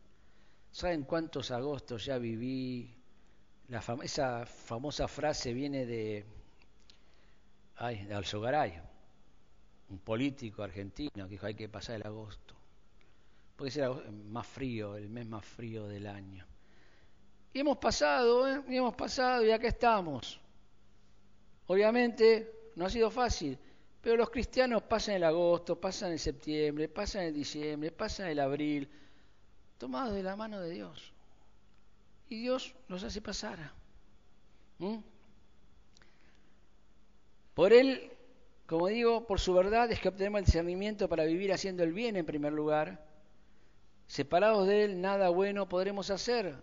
¿Saben 0.70 1.04
cuántos 1.04 1.50
agostos 1.50 2.04
ya 2.04 2.18
viví? 2.18 3.01
Esa 4.02 4.44
famosa 4.44 5.08
frase 5.08 5.54
viene 5.54 5.86
de, 5.86 6.26
ay, 7.76 8.04
de 8.04 8.12
Alzogaray, 8.12 8.78
un 9.88 9.98
político 9.98 10.62
argentino 10.62 11.24
que 11.24 11.30
dijo 11.30 11.46
hay 11.46 11.54
que 11.54 11.70
pasar 11.70 11.96
el 11.96 12.06
agosto. 12.06 12.54
Puede 13.56 13.70
ser 13.70 13.88
más 14.10 14.46
frío, 14.46 14.96
el 14.96 15.08
mes 15.08 15.26
más 15.26 15.46
frío 15.46 15.86
del 15.86 16.06
año. 16.06 16.46
Y 17.54 17.60
hemos 17.60 17.78
pasado, 17.78 18.46
¿eh? 18.46 18.62
y 18.68 18.76
hemos 18.76 18.94
pasado 18.94 19.42
y 19.42 19.50
acá 19.50 19.68
estamos. 19.68 20.38
Obviamente 21.66 22.72
no 22.76 22.84
ha 22.84 22.90
sido 22.90 23.10
fácil, 23.10 23.58
pero 24.02 24.16
los 24.16 24.28
cristianos 24.28 24.82
pasan 24.82 25.14
el 25.14 25.24
agosto, 25.24 25.80
pasan 25.80 26.12
el 26.12 26.18
septiembre, 26.18 26.90
pasan 26.90 27.22
el 27.22 27.34
diciembre, 27.34 27.90
pasan 27.90 28.28
el 28.28 28.40
abril, 28.40 28.90
tomados 29.78 30.12
de 30.12 30.22
la 30.22 30.36
mano 30.36 30.60
de 30.60 30.70
Dios. 30.70 31.11
Y 32.32 32.40
Dios 32.40 32.74
los 32.88 33.04
hace 33.04 33.20
pasar. 33.20 33.58
Por 37.52 37.74
Él, 37.74 38.10
como 38.66 38.86
digo, 38.86 39.26
por 39.26 39.38
su 39.38 39.52
verdad 39.52 39.92
es 39.92 40.00
que 40.00 40.08
obtenemos 40.08 40.38
el 40.38 40.46
discernimiento 40.46 41.10
para 41.10 41.24
vivir 41.24 41.52
haciendo 41.52 41.82
el 41.82 41.92
bien 41.92 42.16
en 42.16 42.24
primer 42.24 42.54
lugar. 42.54 43.06
Separados 44.06 44.66
de 44.66 44.84
Él, 44.84 45.02
nada 45.02 45.28
bueno 45.28 45.68
podremos 45.68 46.08
hacer. 46.08 46.56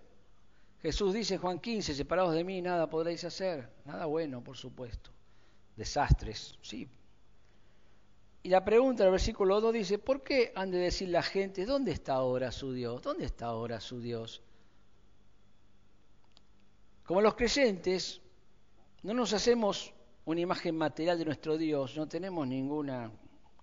Jesús 0.82 1.14
dice 1.14 1.38
Juan 1.38 1.60
15, 1.60 1.94
separados 1.94 2.34
de 2.34 2.44
mí 2.44 2.64
nada 2.64 2.90
podréis 2.90 3.24
hacer, 3.24 3.70
nada 3.86 4.08
bueno, 4.08 4.44
por 4.44 4.58
supuesto. 4.58 5.12
Desastres, 5.76 6.58
sí. 6.64 6.90
Y 8.42 8.50
la 8.50 8.66
pregunta 8.66 9.04
del 9.04 9.12
versículo 9.12 9.62
2 9.62 9.72
dice, 9.72 10.00
¿por 10.00 10.24
qué 10.24 10.52
han 10.56 10.72
de 10.72 10.80
decir 10.80 11.10
la 11.10 11.22
gente, 11.22 11.68
¿dónde 11.68 11.92
está 11.92 12.14
ahora 12.14 12.52
su 12.52 12.74
Dios? 12.74 13.04
¿Dónde 13.04 13.26
está 13.26 13.46
ahora 13.46 13.80
su 13.80 14.02
Dios? 14.02 14.42
Como 17.10 17.22
los 17.22 17.34
creyentes, 17.34 18.22
no 19.02 19.16
nos 19.16 19.34
hacemos 19.34 19.92
una 20.26 20.42
imagen 20.42 20.78
material 20.78 21.18
de 21.18 21.26
nuestro 21.26 21.58
Dios, 21.58 21.98
no 21.98 22.08
tenemos 22.08 22.48
ninguna 22.48 23.12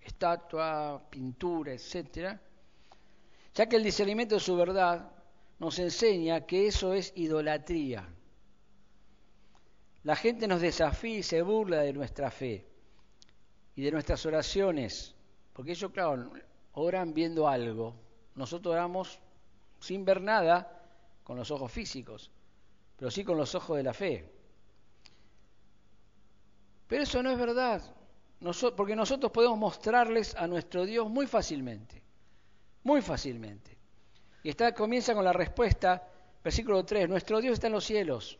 estatua, 0.01 1.01
pintura, 1.09 1.71
etcétera, 1.71 2.41
ya 3.53 3.69
que 3.69 3.77
el 3.77 3.85
discernimiento 3.85 4.35
de 4.35 4.41
su 4.41 4.57
verdad 4.57 5.09
nos 5.59 5.79
enseña 5.79 6.45
que 6.45 6.67
eso 6.67 6.91
es 6.91 7.13
idolatría. 7.15 8.05
La 10.03 10.17
gente 10.17 10.45
nos 10.45 10.59
desafía 10.59 11.19
y 11.19 11.23
se 11.23 11.41
burla 11.41 11.83
de 11.83 11.93
nuestra 11.93 12.29
fe 12.29 12.67
y 13.77 13.81
de 13.81 13.91
nuestras 13.91 14.25
oraciones, 14.25 15.15
porque 15.53 15.71
ellos, 15.71 15.89
claro, 15.93 16.33
oran 16.73 17.13
viendo 17.13 17.47
algo. 17.47 17.95
Nosotros 18.35 18.73
oramos 18.73 19.21
sin 19.79 20.03
ver 20.03 20.19
nada 20.19 20.83
con 21.23 21.37
los 21.37 21.49
ojos 21.49 21.71
físicos, 21.71 22.29
pero 22.97 23.11
sí 23.11 23.23
con 23.23 23.37
los 23.37 23.53
ojos 23.55 23.77
de 23.77 23.83
la 23.83 23.93
fe. 23.93 24.29
Pero 26.87 27.03
eso 27.03 27.21
no 27.21 27.29
es 27.29 27.37
verdad, 27.37 27.81
porque 28.75 28.95
nosotros 28.95 29.31
podemos 29.31 29.57
mostrarles 29.57 30.35
a 30.35 30.47
nuestro 30.47 30.85
Dios 30.85 31.09
muy 31.09 31.27
fácilmente, 31.27 32.01
muy 32.83 33.01
fácilmente. 33.01 33.77
Y 34.43 34.49
está, 34.49 34.73
comienza 34.73 35.13
con 35.13 35.25
la 35.25 35.33
respuesta, 35.33 36.07
versículo 36.43 36.83
3, 36.85 37.09
nuestro 37.09 37.39
Dios 37.41 37.53
está 37.53 37.67
en 37.67 37.73
los 37.73 37.83
cielos. 37.83 38.39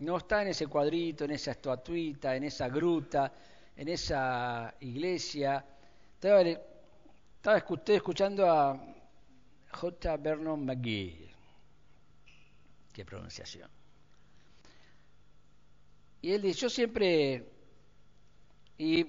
No 0.00 0.16
está 0.16 0.42
en 0.42 0.48
ese 0.48 0.66
cuadrito, 0.66 1.24
en 1.24 1.30
esa 1.30 1.52
estatuita, 1.52 2.34
en 2.34 2.44
esa 2.44 2.68
gruta, 2.68 3.32
en 3.76 3.88
esa 3.88 4.74
iglesia. 4.80 5.64
Estaba, 6.14 6.40
estaba 6.40 7.64
escuchando 7.86 8.50
a 8.50 8.78
J. 9.70 10.16
Vernon 10.16 10.66
McGee. 10.66 11.31
Qué 12.92 13.04
pronunciación. 13.04 13.70
Y 16.20 16.32
él 16.32 16.42
dice, 16.42 16.60
yo 16.60 16.70
siempre, 16.70 17.48
y 18.78 19.04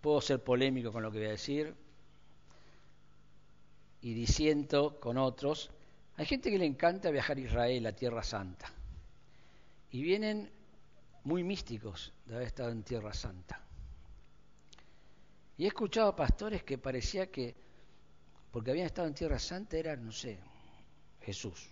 puedo 0.00 0.20
ser 0.20 0.42
polémico 0.42 0.90
con 0.90 1.02
lo 1.02 1.10
que 1.12 1.18
voy 1.18 1.26
a 1.26 1.32
decir, 1.32 1.74
y 4.00 4.14
diciendo 4.14 4.98
con 4.98 5.18
otros, 5.18 5.70
hay 6.16 6.26
gente 6.26 6.50
que 6.50 6.58
le 6.58 6.66
encanta 6.66 7.10
viajar 7.10 7.36
a 7.36 7.40
Israel, 7.40 7.86
a 7.86 7.92
Tierra 7.92 8.22
Santa, 8.22 8.72
y 9.90 10.02
vienen 10.02 10.50
muy 11.24 11.44
místicos 11.44 12.12
de 12.26 12.34
haber 12.34 12.46
estado 12.46 12.70
en 12.70 12.82
Tierra 12.82 13.12
Santa. 13.12 13.60
Y 15.58 15.64
he 15.64 15.68
escuchado 15.68 16.08
a 16.08 16.16
pastores 16.16 16.64
que 16.64 16.78
parecía 16.78 17.30
que, 17.30 17.54
porque 18.50 18.70
habían 18.70 18.86
estado 18.86 19.06
en 19.06 19.14
Tierra 19.14 19.38
Santa, 19.38 19.76
era, 19.76 19.96
no 19.96 20.12
sé, 20.12 20.38
Jesús. 21.20 21.68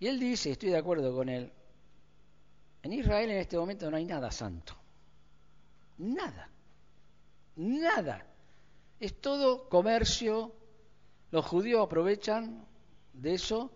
Y 0.00 0.06
él 0.06 0.20
dice, 0.20 0.52
estoy 0.52 0.70
de 0.70 0.78
acuerdo 0.78 1.14
con 1.14 1.28
él, 1.28 1.52
en 2.82 2.92
Israel 2.92 3.30
en 3.30 3.38
este 3.38 3.58
momento 3.58 3.90
no 3.90 3.96
hay 3.96 4.04
nada 4.04 4.30
santo. 4.30 4.74
Nada. 5.98 6.48
Nada. 7.56 8.24
Es 9.00 9.20
todo 9.20 9.68
comercio, 9.68 10.54
los 11.30 11.44
judíos 11.44 11.84
aprovechan 11.84 12.64
de 13.12 13.34
eso 13.34 13.70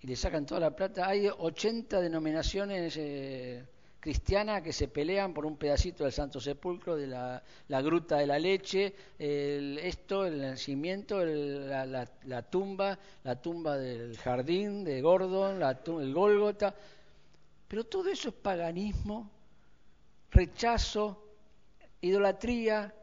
y 0.00 0.06
le 0.06 0.16
sacan 0.16 0.44
toda 0.44 0.60
la 0.60 0.76
plata. 0.76 1.08
Hay 1.08 1.28
80 1.28 2.00
denominaciones 2.00 2.96
eh, 2.98 3.66
cristianas 4.06 4.62
que 4.62 4.72
se 4.72 4.86
pelean 4.86 5.34
por 5.34 5.44
un 5.44 5.56
pedacito 5.56 6.04
del 6.04 6.12
Santo 6.12 6.38
Sepulcro, 6.38 6.94
de 6.94 7.08
la, 7.08 7.42
gruta 7.82 8.18
de 8.18 8.28
la 8.28 8.38
leche, 8.38 8.94
el, 9.18 9.78
esto, 9.78 10.24
el 10.24 10.40
nacimiento, 10.40 11.24
la, 11.24 12.42
tumba, 12.48 12.96
la 13.24 13.42
tumba 13.42 13.76
del 13.76 14.16
jardín 14.16 14.84
de 14.84 15.02
Gordon, 15.02 15.60
el 15.60 16.14
Gólgota. 16.14 16.72
Pero 17.66 17.82
todo 17.82 18.08
eso 18.08 18.28
es 18.28 18.34
paganismo, 18.36 19.28
rechazo, 20.30 21.24
idolatría, 22.00 22.94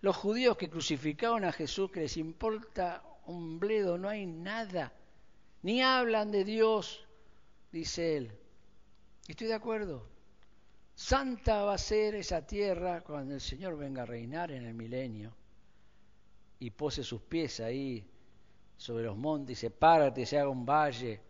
los 0.00 0.16
judíos 0.16 0.56
que 0.56 0.68
crucificaron 0.68 1.44
a 1.44 1.52
Jesús, 1.52 1.92
que 1.92 2.00
les 2.00 2.16
importa 2.16 3.04
un 3.26 3.60
bledo, 3.60 3.98
no 3.98 4.08
hay 4.08 4.26
nada, 4.26 4.92
ni 5.62 5.80
hablan 5.80 6.32
de 6.32 6.42
Dios, 6.42 7.06
dice 7.70 8.16
él. 8.16 8.32
Estoy 9.28 9.46
de 9.46 9.54
acuerdo. 9.54 10.12
Santa 10.94 11.64
va 11.64 11.74
a 11.74 11.78
ser 11.78 12.14
esa 12.14 12.46
tierra 12.46 13.02
cuando 13.02 13.34
el 13.34 13.40
Señor 13.40 13.76
venga 13.76 14.02
a 14.02 14.06
reinar 14.06 14.50
en 14.52 14.64
el 14.64 14.74
milenio 14.74 15.34
y 16.60 16.70
pose 16.70 17.02
sus 17.02 17.22
pies 17.22 17.60
ahí 17.60 18.04
sobre 18.76 19.04
los 19.04 19.16
montes 19.16 19.58
y 19.58 19.60
se 19.60 19.70
párate 19.70 20.24
se 20.24 20.38
haga 20.38 20.48
un 20.48 20.64
valle 20.64 21.20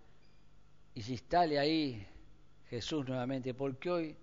y 0.95 1.03
se 1.03 1.13
instale 1.13 1.59
ahí 1.59 2.07
Jesús 2.69 3.07
nuevamente, 3.07 3.55
porque 3.55 3.91
hoy 3.91 4.17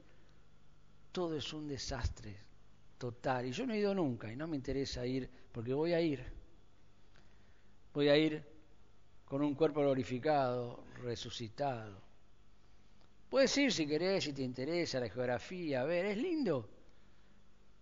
todo 1.12 1.38
es 1.38 1.54
un 1.54 1.68
desastre 1.68 2.36
total. 2.98 3.46
Y 3.46 3.52
yo 3.52 3.66
no 3.66 3.74
he 3.74 3.80
ido 3.80 3.94
nunca 3.94 4.32
y 4.32 4.36
no 4.36 4.48
me 4.48 4.56
interesa 4.56 5.06
ir 5.06 5.30
porque 5.52 5.74
voy 5.74 5.94
a 5.94 6.02
ir. 6.02 6.24
Voy 7.94 8.10
a 8.10 8.18
ir 8.18 8.44
con 9.26 9.42
un 9.42 9.54
cuerpo 9.54 9.82
glorificado, 9.82 10.84
resucitado. 11.02 12.11
Puedes 13.32 13.58
ir 13.58 13.72
si 13.74 13.88
querés, 13.88 14.26
si 14.26 14.34
te 14.34 14.44
interesa 14.44 15.00
la 15.00 15.10
geografía, 15.10 15.82
a 15.82 15.86
ver, 15.86 16.06
es 16.06 16.18
lindo. 16.18 16.70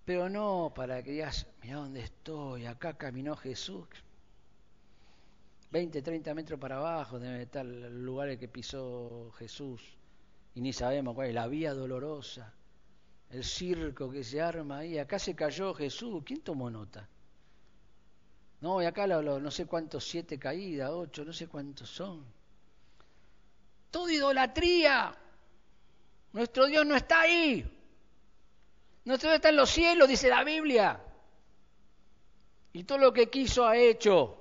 Pero 0.05 0.29
no 0.29 0.71
para 0.73 1.03
que 1.03 1.11
digas, 1.11 1.45
mira 1.61 1.77
dónde 1.77 2.01
estoy, 2.01 2.65
acá 2.65 2.93
caminó 2.93 3.35
Jesús. 3.35 3.87
20, 5.71 6.01
30 6.01 6.33
metros 6.33 6.59
para 6.59 6.77
abajo 6.77 7.19
debe 7.19 7.41
estar 7.41 7.65
el 7.65 8.05
lugar 8.05 8.37
que 8.37 8.47
pisó 8.47 9.31
Jesús. 9.39 9.81
Y 10.55 10.61
ni 10.61 10.71
sabemos 10.71 11.13
cuál 11.15 11.27
es, 11.27 11.33
la 11.33 11.47
vía 11.47 11.73
dolorosa 11.73 12.53
el 13.29 13.43
circo 13.43 14.09
que 14.09 14.23
se 14.23 14.41
arma 14.41 14.79
ahí. 14.79 14.97
Acá 14.97 15.19
se 15.19 15.35
cayó 15.35 15.73
Jesús. 15.73 16.23
¿Quién 16.25 16.41
tomó 16.41 16.69
nota? 16.69 17.07
No, 18.61 18.81
y 18.81 18.85
acá 18.85 19.07
no 19.07 19.51
sé 19.51 19.65
cuántos, 19.65 20.03
siete 20.03 20.37
caídas, 20.37 20.89
ocho, 20.91 21.23
no 21.23 21.31
sé 21.31 21.47
cuántos 21.47 21.89
son. 21.89 22.23
Todo 23.91 24.09
idolatría. 24.09 25.15
Nuestro 26.33 26.67
Dios 26.67 26.85
no 26.85 26.95
está 26.95 27.21
ahí. 27.21 27.65
Nuestro 29.05 29.29
Dios 29.29 29.37
está 29.37 29.49
en 29.49 29.55
los 29.55 29.69
cielos, 29.69 30.07
dice 30.07 30.29
la 30.29 30.43
Biblia. 30.43 31.01
Y 32.73 32.83
todo 32.83 32.99
lo 32.99 33.13
que 33.13 33.29
quiso 33.29 33.67
ha 33.67 33.77
hecho. 33.77 34.35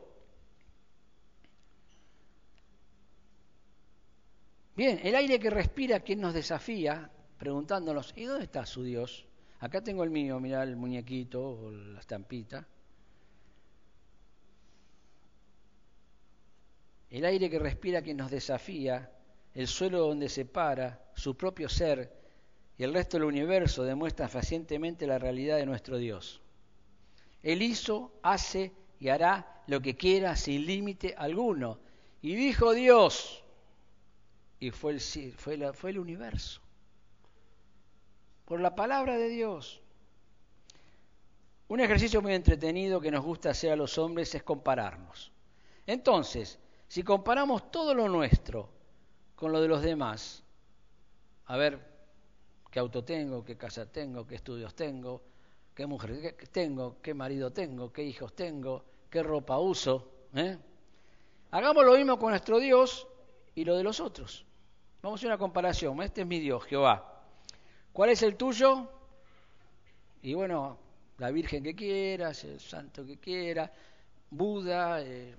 Bien, 4.77 5.01
el 5.03 5.17
aire 5.17 5.41
que 5.41 5.51
respira, 5.51 6.01
quien 6.01 6.21
nos 6.21 6.35
desafía, 6.35 7.11
preguntándonos, 7.39 8.13
¿y 8.17 8.25
dónde 8.25 8.45
está 8.45 8.65
su 8.65 8.85
Dios? 8.85 9.27
Acá 9.61 9.83
tengo 9.83 10.05
el 10.05 10.11
mío, 10.11 10.39
mira 10.39 10.63
el 10.63 10.77
muñequito 10.77 11.43
o 11.43 11.71
la 11.73 11.99
estampita. 11.99 12.65
El 17.11 17.25
aire 17.25 17.51
que 17.51 17.59
respira 17.59 18.03
quien 18.03 18.19
nos 18.19 18.31
desafía, 18.31 19.11
el 19.55 19.67
suelo 19.67 20.01
donde 20.01 20.29
se 20.29 20.45
para, 20.45 21.08
su 21.29 21.37
propio 21.37 21.69
ser 21.69 22.11
y 22.79 22.85
el 22.85 22.95
resto 22.95 23.19
del 23.19 23.25
universo 23.25 23.85
demuestran 23.85 24.31
fehacientemente 24.31 25.07
la 25.07 25.19
realidad 25.19 25.59
de 25.59 25.67
nuestro 25.67 25.99
Dios. 25.99 26.41
Él 27.43 27.61
hizo, 27.61 28.19
hace 28.23 28.73
y 28.99 29.11
hará 29.11 29.63
lo 29.67 29.83
que 29.83 29.95
quiera 29.95 30.37
sin 30.37 30.65
límite 30.65 31.15
alguno. 31.19 31.81
Y 32.23 32.35
dijo 32.35 32.73
Dios, 32.73 33.45
y 34.59 34.71
fue 34.71 34.93
el, 34.93 35.01
fue, 35.01 35.75
fue 35.75 35.91
el 35.91 35.99
universo. 35.99 36.63
Por 38.47 38.61
la 38.61 38.75
palabra 38.75 39.19
de 39.19 39.29
Dios. 39.29 39.83
Un 41.69 41.81
ejercicio 41.81 42.23
muy 42.23 42.33
entretenido 42.33 43.03
que 43.03 43.11
nos 43.11 43.23
gusta 43.23 43.51
hacer 43.51 43.73
a 43.73 43.77
los 43.77 43.99
hombres 43.99 44.35
es 44.35 44.43
compararnos. 44.43 45.31
Entonces, 45.87 46.59
si 46.87 47.03
comparamos 47.03 47.71
todo 47.71 47.93
lo 47.93 48.09
nuestro 48.09 48.71
con 49.37 49.53
lo 49.53 49.61
de 49.61 49.69
los 49.69 49.83
demás, 49.83 50.43
a 51.49 51.57
ver 51.57 51.81
qué 52.71 52.79
auto 52.79 53.03
tengo, 53.05 53.45
qué 53.45 53.57
casa 53.57 53.91
tengo, 53.91 54.27
qué 54.27 54.37
estudios 54.37 54.75
tengo, 54.75 55.23
qué 55.75 55.87
mujer 55.87 56.37
tengo, 56.53 57.01
qué 57.01 57.15
marido 57.15 57.51
tengo, 57.51 57.91
qué 57.91 58.03
hijos 58.03 58.35
tengo, 58.35 58.85
qué 59.11 59.23
ropa 59.23 59.59
uso. 59.59 60.29
¿eh? 60.35 60.59
Hagamos 61.51 61.85
lo 61.87 61.97
mismo 61.97 62.19
con 62.19 62.31
nuestro 62.31 62.61
Dios 62.61 63.09
y 63.55 63.65
lo 63.65 63.77
de 63.77 63.83
los 63.83 63.99
otros. 63.99 64.45
Vamos 65.01 65.23
a 65.25 65.27
una 65.27 65.39
comparación. 65.39 66.01
Este 66.03 66.21
es 66.21 66.27
mi 66.27 66.39
Dios, 66.39 66.65
Jehová. 66.65 67.25
¿Cuál 67.95 68.11
es 68.11 68.23
el 68.23 68.37
tuyo? 68.37 68.87
Y 70.21 70.35
bueno, 70.35 70.79
la 71.17 71.31
Virgen 71.31 71.63
que 71.63 71.75
quieras, 71.75 72.45
el 72.45 72.61
santo 72.61 73.07
que 73.07 73.17
quieras, 73.17 73.71
Buda, 74.31 75.01
eh, 75.01 75.35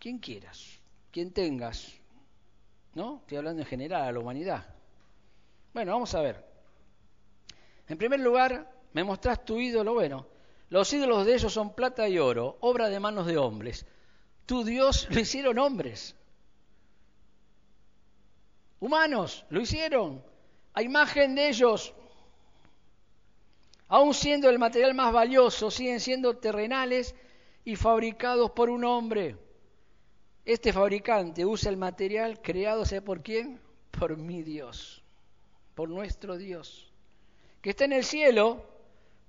quien 0.00 0.18
quieras, 0.18 0.80
quien 1.12 1.32
tengas. 1.32 1.94
¿No? 2.94 3.18
Estoy 3.18 3.38
hablando 3.38 3.62
en 3.62 3.68
general, 3.68 4.02
a 4.02 4.12
la 4.12 4.18
humanidad. 4.18 4.81
Bueno, 5.72 5.92
vamos 5.92 6.14
a 6.14 6.20
ver. 6.20 6.44
En 7.88 7.98
primer 7.98 8.20
lugar, 8.20 8.70
me 8.92 9.04
mostrás 9.04 9.44
tu 9.44 9.58
ídolo. 9.58 9.94
Bueno, 9.94 10.26
los 10.68 10.92
ídolos 10.92 11.26
de 11.26 11.34
ellos 11.34 11.52
son 11.52 11.74
plata 11.74 12.08
y 12.08 12.18
oro, 12.18 12.58
obra 12.60 12.88
de 12.88 13.00
manos 13.00 13.26
de 13.26 13.38
hombres. 13.38 13.86
Tu 14.46 14.64
Dios 14.64 15.08
lo 15.10 15.20
hicieron 15.20 15.58
hombres. 15.58 16.16
Humanos, 18.80 19.46
lo 19.50 19.60
hicieron. 19.60 20.22
A 20.74 20.82
imagen 20.82 21.34
de 21.34 21.48
ellos. 21.48 21.94
Aún 23.88 24.14
siendo 24.14 24.48
el 24.48 24.58
material 24.58 24.94
más 24.94 25.12
valioso, 25.12 25.70
siguen 25.70 26.00
siendo 26.00 26.38
terrenales 26.38 27.14
y 27.64 27.76
fabricados 27.76 28.50
por 28.52 28.70
un 28.70 28.84
hombre. 28.84 29.36
Este 30.44 30.72
fabricante 30.72 31.44
usa 31.44 31.70
el 31.70 31.76
material 31.76 32.40
creado, 32.40 32.84
¿sabe 32.84 33.02
por 33.02 33.22
quién? 33.22 33.60
Por 33.90 34.16
mi 34.16 34.42
Dios, 34.42 35.01
por 35.74 35.88
nuestro 35.88 36.36
Dios, 36.36 36.92
que 37.60 37.70
está 37.70 37.84
en 37.84 37.92
el 37.92 38.04
cielo 38.04 38.64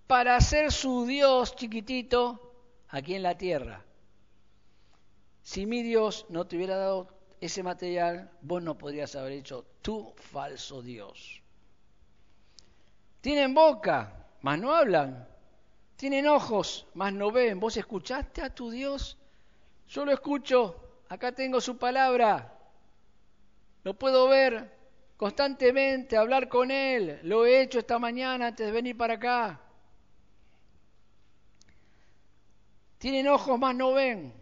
para 0.08 0.40
ser 0.42 0.72
su 0.72 1.06
Dios 1.06 1.56
chiquitito 1.56 2.54
aquí 2.90 3.16
en 3.16 3.24
la 3.24 3.38
tierra. 3.38 3.84
Si 5.42 5.66
mi 5.66 5.84
Dios 5.84 6.26
no 6.30 6.46
te 6.46 6.56
hubiera 6.56 6.78
dado 6.78 7.08
ese 7.42 7.64
material, 7.64 8.32
vos 8.42 8.64
no 8.64 8.78
podrías 8.78 9.16
haber 9.16 9.34
hecho 9.34 9.66
tu 9.82 10.14
falso 10.16 10.82
Dios. 10.82 11.42
Tienen 13.20 13.54
boca, 13.54 14.28
mas 14.42 14.60
no 14.60 14.74
hablan. 14.74 15.28
Tienen 15.96 16.28
ojos, 16.28 16.88
mas 16.94 17.14
no 17.14 17.32
ven. 17.32 17.60
¿Vos 17.60 17.78
escuchaste 17.78 18.42
a 18.42 18.54
tu 18.54 18.70
Dios? 18.70 19.18
Yo 19.88 20.06
lo 20.06 20.12
escucho. 20.12 20.76
Acá 21.10 21.32
tengo 21.32 21.62
su 21.62 21.78
palabra. 21.78 22.58
Lo 23.84 23.94
puedo 23.94 24.28
ver 24.28 24.83
constantemente, 25.24 26.18
hablar 26.18 26.50
con 26.50 26.70
Él. 26.70 27.22
Lo 27.24 27.46
he 27.46 27.62
hecho 27.62 27.80
esta 27.80 27.98
mañana 27.98 28.48
antes 28.48 28.66
de 28.66 28.74
venir 28.74 28.98
para 28.98 29.14
acá. 29.14 29.62
Tienen 32.98 33.30
ojos, 33.30 33.58
mas 33.58 33.74
no 33.74 33.94
ven. 33.94 34.34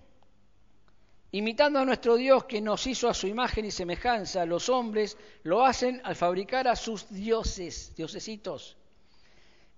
Imitando 1.34 1.78
a 1.78 1.86
nuestro 1.86 2.16
Dios 2.16 2.46
que 2.46 2.62
nos 2.62 2.88
hizo 2.88 3.08
a 3.08 3.14
su 3.14 3.28
imagen 3.28 3.66
y 3.66 3.70
semejanza, 3.70 4.44
los 4.48 4.70
hombres 4.70 5.20
lo 5.44 5.64
hacen 5.64 6.02
al 6.04 6.16
fabricar 6.16 6.68
a 6.68 6.76
sus 6.76 7.08
dioses, 7.12 7.94
diosesitos. 7.96 8.76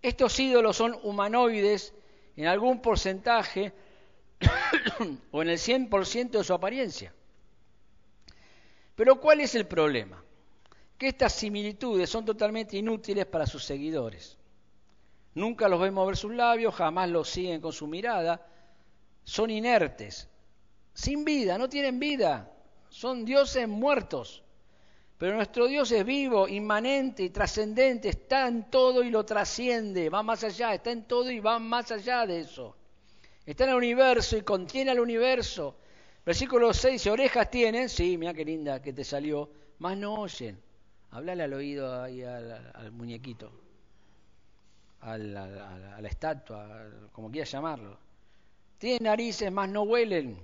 Estos 0.01 0.39
ídolos 0.39 0.77
son 0.77 0.97
humanoides 1.03 1.93
en 2.37 2.47
algún 2.47 2.81
porcentaje 2.81 3.73
o 5.31 5.41
en 5.41 5.49
el 5.49 5.57
100% 5.57 6.29
de 6.29 6.43
su 6.45 6.53
apariencia. 6.53 7.13
Pero 8.95 9.19
¿cuál 9.19 9.41
es 9.41 9.53
el 9.53 9.67
problema? 9.67 10.23
Que 10.97 11.08
estas 11.10 11.34
similitudes 11.34 12.10
son 12.10 12.25
totalmente 12.25 12.77
inútiles 12.77 13.25
para 13.25 13.45
sus 13.45 13.63
seguidores. 13.63 14.38
Nunca 15.36 15.67
los 15.67 15.82
ven 15.82 15.93
mover 15.93 16.15
sus 16.15 16.34
labios, 16.34 16.75
jamás 16.75 17.10
los 17.10 17.29
siguen 17.29 17.60
con 17.60 17.73
su 17.73 17.88
mirada, 17.88 18.45
son 19.23 19.49
inertes, 19.49 20.29
sin 20.93 21.25
vida, 21.25 21.58
no 21.58 21.67
tienen 21.67 21.99
vida, 21.99 22.51
son 22.89 23.25
dioses 23.25 23.67
muertos. 23.67 24.43
Pero 25.17 25.36
nuestro 25.36 25.67
Dios 25.67 25.91
es 25.91 26.06
vivo, 26.06 26.47
inmanente 26.47 27.23
y 27.23 27.29
trascendente, 27.29 28.10
está 28.10 28.47
en 28.47 28.69
todo 28.69 29.03
y 29.03 29.10
lo 29.10 29.25
trasciende, 29.25 30.10
va 30.10 30.21
más 30.21 30.43
allá, 30.43 30.73
está 30.73 30.91
en 30.91 31.06
todo 31.06 31.32
y 31.32 31.39
va 31.39 31.60
más 31.60 31.91
allá 31.91 32.25
de 32.25 32.41
eso. 32.41 32.75
Está 33.45 33.63
en 33.63 33.71
el 33.71 33.75
universo 33.77 34.38
y 34.38 34.41
contiene 34.41 34.91
al 34.91 34.99
universo. 34.99 35.77
Versículo 36.25 36.73
6, 36.73 37.01
si 37.01 37.10
orejas 37.10 37.49
tienen, 37.49 37.89
sí, 37.89 38.17
mira 38.17 38.34
qué 38.34 38.45
linda 38.45 38.82
que 38.82 38.93
te 38.93 39.03
salió, 39.03 39.49
más 39.79 39.97
no 39.97 40.15
oyen. 40.15 40.62
Háblale 41.13 41.43
al 41.43 41.54
oído 41.54 42.02
ahí 42.02 42.23
al, 42.23 42.91
muñequito, 42.91 43.52
a 45.02 45.15
la 45.15 46.08
estatua, 46.10 46.89
como 47.12 47.30
quieras 47.30 47.52
llamarlo. 47.52 47.95
Tienen 48.80 49.04
narices, 49.04 49.52
más 49.52 49.69
no 49.69 49.84
huelen. 49.84 50.39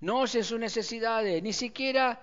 No 0.00 0.20
oyen 0.20 0.42
sus 0.42 0.58
necesidades, 0.58 1.42
ni 1.42 1.52
siquiera 1.52 2.18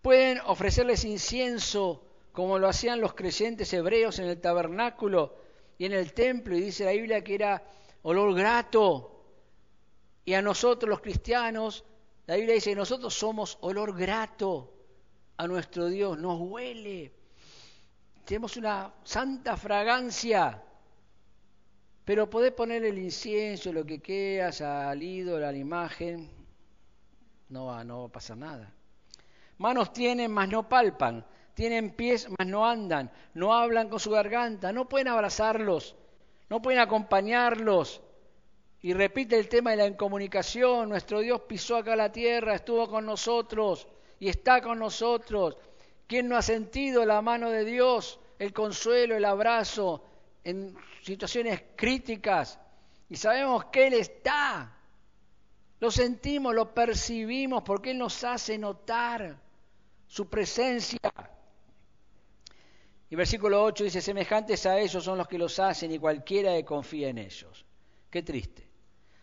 pueden 0.00 0.38
ofrecerles 0.46 1.04
incienso 1.04 2.04
como 2.30 2.60
lo 2.60 2.68
hacían 2.68 3.00
los 3.00 3.14
creyentes 3.14 3.72
hebreos 3.72 4.20
en 4.20 4.26
el 4.26 4.40
tabernáculo 4.40 5.34
y 5.78 5.86
en 5.86 5.94
el 5.94 6.12
templo. 6.12 6.56
Y 6.56 6.60
dice 6.60 6.84
la 6.84 6.92
Biblia 6.92 7.24
que 7.24 7.34
era 7.34 7.60
olor 8.02 8.36
grato. 8.36 9.24
Y 10.24 10.34
a 10.34 10.42
nosotros 10.42 10.88
los 10.88 11.00
cristianos, 11.00 11.84
la 12.26 12.36
Biblia 12.36 12.54
dice 12.54 12.70
que 12.70 12.76
nosotros 12.76 13.12
somos 13.12 13.58
olor 13.62 13.98
grato 13.98 14.71
a 15.42 15.46
nuestro 15.46 15.88
Dios, 15.88 16.18
nos 16.18 16.40
huele. 16.40 17.12
Tenemos 18.24 18.56
una 18.56 18.92
santa 19.04 19.56
fragancia 19.56 20.62
pero 22.04 22.28
podés 22.28 22.52
poner 22.52 22.84
el 22.84 22.98
incienso, 22.98 23.72
lo 23.72 23.86
que 23.86 24.00
quieras, 24.00 24.60
al 24.60 25.02
ídolo, 25.02 25.46
a 25.46 25.52
la 25.52 25.58
imagen, 25.58 26.28
no 27.48 27.66
va, 27.66 27.84
no 27.84 28.00
va 28.00 28.06
a 28.06 28.12
pasar 28.12 28.36
nada. 28.36 28.72
Manos 29.58 29.92
tienen, 29.92 30.32
mas 30.32 30.48
no 30.48 30.68
palpan. 30.68 31.24
Tienen 31.54 31.90
pies, 31.90 32.28
mas 32.36 32.46
no 32.48 32.66
andan. 32.66 33.10
No 33.34 33.54
hablan 33.54 33.88
con 33.88 34.00
su 34.00 34.10
garganta. 34.10 34.72
No 34.72 34.88
pueden 34.88 35.08
abrazarlos. 35.08 35.94
No 36.48 36.60
pueden 36.60 36.80
acompañarlos. 36.80 38.00
Y 38.80 38.94
repite 38.94 39.38
el 39.38 39.48
tema 39.48 39.70
de 39.70 39.76
la 39.76 39.86
incomunicación. 39.86 40.88
Nuestro 40.88 41.20
Dios 41.20 41.42
pisó 41.42 41.76
acá 41.76 41.94
la 41.94 42.10
tierra, 42.10 42.56
estuvo 42.56 42.88
con 42.88 43.06
nosotros 43.06 43.86
y 44.22 44.28
está 44.28 44.62
con 44.62 44.78
nosotros. 44.78 45.56
¿Quién 46.06 46.28
no 46.28 46.36
ha 46.36 46.42
sentido 46.42 47.04
la 47.04 47.20
mano 47.22 47.50
de 47.50 47.64
Dios, 47.64 48.20
el 48.38 48.52
consuelo, 48.52 49.16
el 49.16 49.24
abrazo, 49.24 50.04
en 50.44 50.76
situaciones 51.02 51.60
críticas 51.74 52.56
y 53.08 53.16
sabemos 53.16 53.64
que 53.64 53.88
Él 53.88 53.94
está. 53.94 54.78
Lo 55.80 55.90
sentimos, 55.90 56.54
lo 56.54 56.72
percibimos 56.72 57.64
porque 57.64 57.90
Él 57.90 57.98
nos 57.98 58.22
hace 58.22 58.56
notar 58.58 59.36
su 60.06 60.30
presencia. 60.30 61.00
Y 63.10 63.16
versículo 63.16 63.60
8 63.64 63.82
dice, 63.82 64.00
semejantes 64.00 64.66
a 64.66 64.78
ellos 64.78 65.02
son 65.02 65.18
los 65.18 65.26
que 65.26 65.36
los 65.36 65.58
hacen 65.58 65.90
y 65.90 65.98
cualquiera 65.98 66.52
que 66.52 66.64
confía 66.64 67.08
en 67.08 67.18
ellos. 67.18 67.66
Qué 68.08 68.22
triste. 68.22 68.68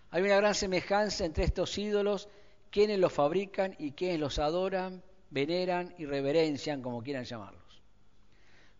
Hay 0.09 0.23
una 0.23 0.35
gran 0.35 0.55
semejanza 0.55 1.23
entre 1.23 1.45
estos 1.45 1.77
ídolos, 1.77 2.27
quienes 2.71 2.99
los 2.99 3.13
fabrican 3.13 3.75
y 3.79 3.91
quienes 3.91 4.19
los 4.19 4.39
adoran, 4.39 5.03
veneran 5.29 5.93
y 5.97 6.05
reverencian, 6.05 6.81
como 6.81 7.01
quieran 7.01 7.23
llamarlos. 7.23 7.81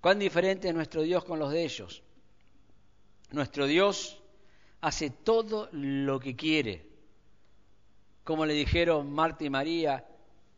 Cuán 0.01 0.19
diferente 0.19 0.69
es 0.69 0.73
nuestro 0.73 1.01
Dios 1.01 1.25
con 1.25 1.39
los 1.39 1.51
de 1.51 1.63
ellos. 1.63 2.03
Nuestro 3.31 3.67
Dios 3.67 4.21
hace 4.81 5.09
todo 5.09 5.69
lo 5.71 6.19
que 6.19 6.35
quiere. 6.35 6.87
Como 8.23 8.45
le 8.45 8.53
dijeron 8.53 9.11
Marta 9.11 9.43
y 9.43 9.49
María, 9.49 10.05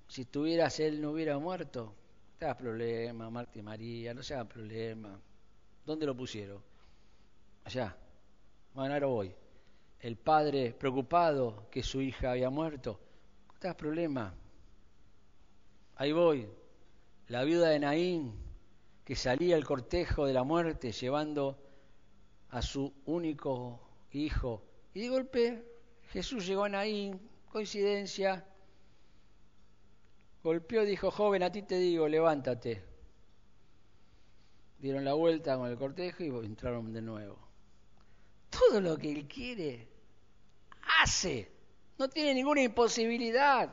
si 0.08 0.22
estuvieras 0.22 0.80
él 0.80 1.02
no 1.02 1.12
hubiera 1.12 1.38
muerto. 1.40 1.96
No 2.40 2.48
hagas 2.48 2.58
problema, 2.58 3.30
Marta 3.30 3.58
y 3.60 3.62
María, 3.62 4.14
no 4.14 4.24
se 4.24 4.36
problema. 4.46 5.20
¿Dónde 5.86 6.06
lo 6.06 6.16
pusieron? 6.16 6.62
Allá. 7.64 7.96
Bueno, 8.74 8.94
ahora 8.94 9.08
voy. 9.08 9.36
El 10.00 10.18
padre 10.18 10.74
preocupado 10.74 11.68
que 11.70 11.84
su 11.84 12.02
hija 12.02 12.32
había 12.32 12.50
muerto. 12.50 13.00
Hagas 13.62 13.76
problema. 13.76 14.34
Ahí 15.96 16.12
voy. 16.12 16.50
La 17.28 17.44
viuda 17.44 17.70
de 17.70 17.78
Naín, 17.78 18.34
que 19.06 19.16
salía 19.16 19.56
el 19.56 19.66
cortejo 19.66 20.26
de 20.26 20.34
la 20.34 20.44
muerte 20.44 20.92
llevando 20.92 21.62
a 22.50 22.64
su 22.64 22.92
único 23.06 23.80
hijo. 24.14 24.64
Y 24.96 25.02
de 25.02 25.10
golpe 25.10 25.64
Jesús 26.10 26.48
llegó 26.48 26.64
a 26.64 26.70
Naín, 26.70 27.22
coincidencia, 27.52 28.44
golpeó 30.42 30.82
y 30.82 30.88
dijo, 30.88 31.12
joven, 31.12 31.44
a 31.44 31.52
ti 31.52 31.62
te 31.62 31.78
digo, 31.78 32.08
levántate. 32.08 32.84
Dieron 34.80 35.06
la 35.06 35.14
vuelta 35.14 35.56
con 35.56 35.70
el 35.70 35.78
cortejo 35.78 36.24
y 36.24 36.46
entraron 36.48 36.92
de 36.92 37.04
nuevo. 37.04 37.38
Todo 38.50 38.82
lo 38.82 38.98
que 38.98 39.12
él 39.12 39.28
quiere, 39.28 39.88
hace. 41.00 41.61
No 42.02 42.10
tiene 42.10 42.34
ninguna 42.34 42.64
imposibilidad. 42.64 43.70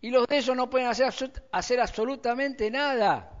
Y 0.00 0.10
los 0.10 0.28
de 0.28 0.36
ellos 0.36 0.56
no 0.56 0.70
pueden 0.70 0.86
hacer, 0.86 1.12
hacer 1.50 1.80
absolutamente 1.80 2.70
nada. 2.70 3.32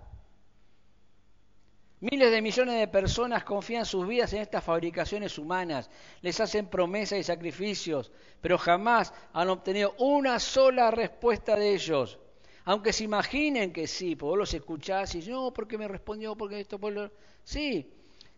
Miles 2.00 2.32
de 2.32 2.42
millones 2.42 2.80
de 2.80 2.88
personas 2.88 3.44
confían 3.44 3.86
sus 3.86 4.08
vidas 4.08 4.32
en 4.32 4.40
estas 4.40 4.64
fabricaciones 4.64 5.38
humanas, 5.38 5.88
les 6.20 6.40
hacen 6.40 6.66
promesas 6.66 7.20
y 7.20 7.22
sacrificios, 7.22 8.10
pero 8.40 8.58
jamás 8.58 9.14
han 9.32 9.50
obtenido 9.50 9.94
una 9.98 10.40
sola 10.40 10.90
respuesta 10.90 11.54
de 11.54 11.74
ellos. 11.74 12.18
Aunque 12.64 12.92
se 12.92 13.04
imaginen 13.04 13.72
que 13.72 13.86
sí, 13.86 14.16
porque 14.16 14.30
vos 14.30 14.38
los 14.38 14.54
escuchás 14.54 15.14
y 15.14 15.20
no, 15.20 15.52
porque 15.54 15.78
me 15.78 15.86
respondió, 15.86 16.34
porque 16.34 16.58
esto, 16.58 16.80
por 16.80 16.92
lo... 16.92 17.12
Sí, 17.44 17.88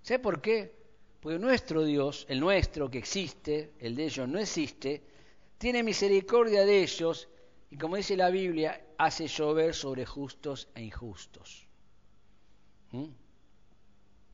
¿sé 0.03 0.19
por 0.19 0.43
qué? 0.43 0.76
Porque 1.27 1.41
nuestro 1.41 1.83
Dios, 1.83 2.25
el 2.29 2.39
nuestro 2.39 2.89
que 2.89 2.99
existe, 2.99 3.73
el 3.81 3.97
de 3.97 4.05
ellos 4.05 4.29
no 4.29 4.39
existe, 4.39 5.03
tiene 5.59 5.83
misericordia 5.83 6.65
de 6.65 6.85
ellos 6.85 7.29
y 7.69 7.77
como 7.77 7.97
dice 7.97 8.17
la 8.17 8.31
Biblia, 8.31 8.81
hace 8.97 9.27
llover 9.27 9.75
sobre 9.75 10.07
justos 10.07 10.69
e 10.73 10.85
injustos. 10.85 11.67
¿Mm? 12.93 13.07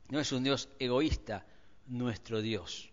No 0.09 0.19
es 0.19 0.31
un 0.31 0.43
Dios 0.43 0.69
egoísta, 0.77 1.47
nuestro 1.87 2.43
Dios. 2.43 2.91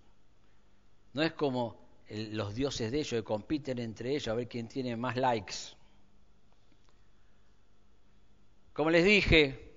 No 1.13 1.23
es 1.23 1.35
como 1.35 1.77
los 2.09 2.55
dioses 2.55 2.91
de 2.91 3.01
ellos 3.01 3.21
que 3.21 3.23
compiten 3.23 3.79
entre 3.79 4.13
ellos 4.13 4.29
a 4.29 4.35
ver 4.35 4.49
quién 4.49 4.67
tiene 4.67 4.97
más 4.97 5.17
likes. 5.17 5.77
Como 8.73 8.89
les 8.89 9.05
dije, 9.05 9.75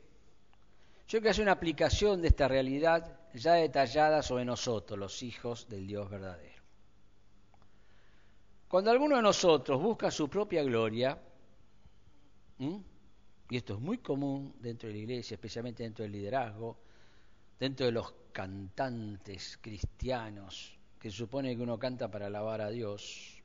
yo 1.09 1.19
quiero 1.19 1.31
hacer 1.31 1.43
una 1.43 1.51
aplicación 1.51 2.21
de 2.21 2.29
esta 2.29 2.47
realidad 2.47 3.19
ya 3.33 3.53
detallada 3.53 4.21
sobre 4.21 4.45
nosotros, 4.45 4.97
los 4.97 5.23
hijos 5.23 5.67
del 5.67 5.87
Dios 5.87 6.09
verdadero. 6.09 6.63
Cuando 8.67 8.91
alguno 8.91 9.15
de 9.15 9.21
nosotros 9.21 9.81
busca 9.81 10.09
su 10.11 10.29
propia 10.29 10.63
gloria, 10.63 11.19
y 12.57 13.57
esto 13.57 13.73
es 13.75 13.79
muy 13.79 13.97
común 13.97 14.55
dentro 14.59 14.87
de 14.87 14.95
la 14.95 15.01
iglesia, 15.01 15.35
especialmente 15.35 15.83
dentro 15.83 16.03
del 16.03 16.11
liderazgo, 16.11 16.77
dentro 17.59 17.85
de 17.85 17.91
los 17.91 18.13
cantantes 18.31 19.59
cristianos, 19.61 20.77
que 20.99 21.11
se 21.11 21.17
supone 21.17 21.55
que 21.55 21.61
uno 21.61 21.77
canta 21.77 22.09
para 22.09 22.27
alabar 22.27 22.61
a 22.61 22.69
Dios. 22.69 23.41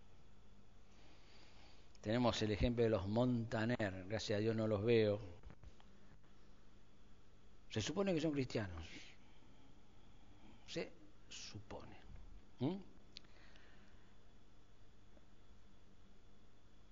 Tenemos 2.00 2.40
el 2.42 2.52
ejemplo 2.52 2.84
de 2.84 2.90
los 2.90 3.06
Montaner, 3.08 4.04
gracias 4.08 4.38
a 4.38 4.40
Dios 4.40 4.54
no 4.54 4.66
los 4.66 4.82
veo. 4.82 5.20
Se 7.70 7.82
supone 7.82 8.14
que 8.14 8.20
son 8.20 8.32
cristianos. 8.32 9.07
Se 10.68 10.92
supone. 11.28 11.96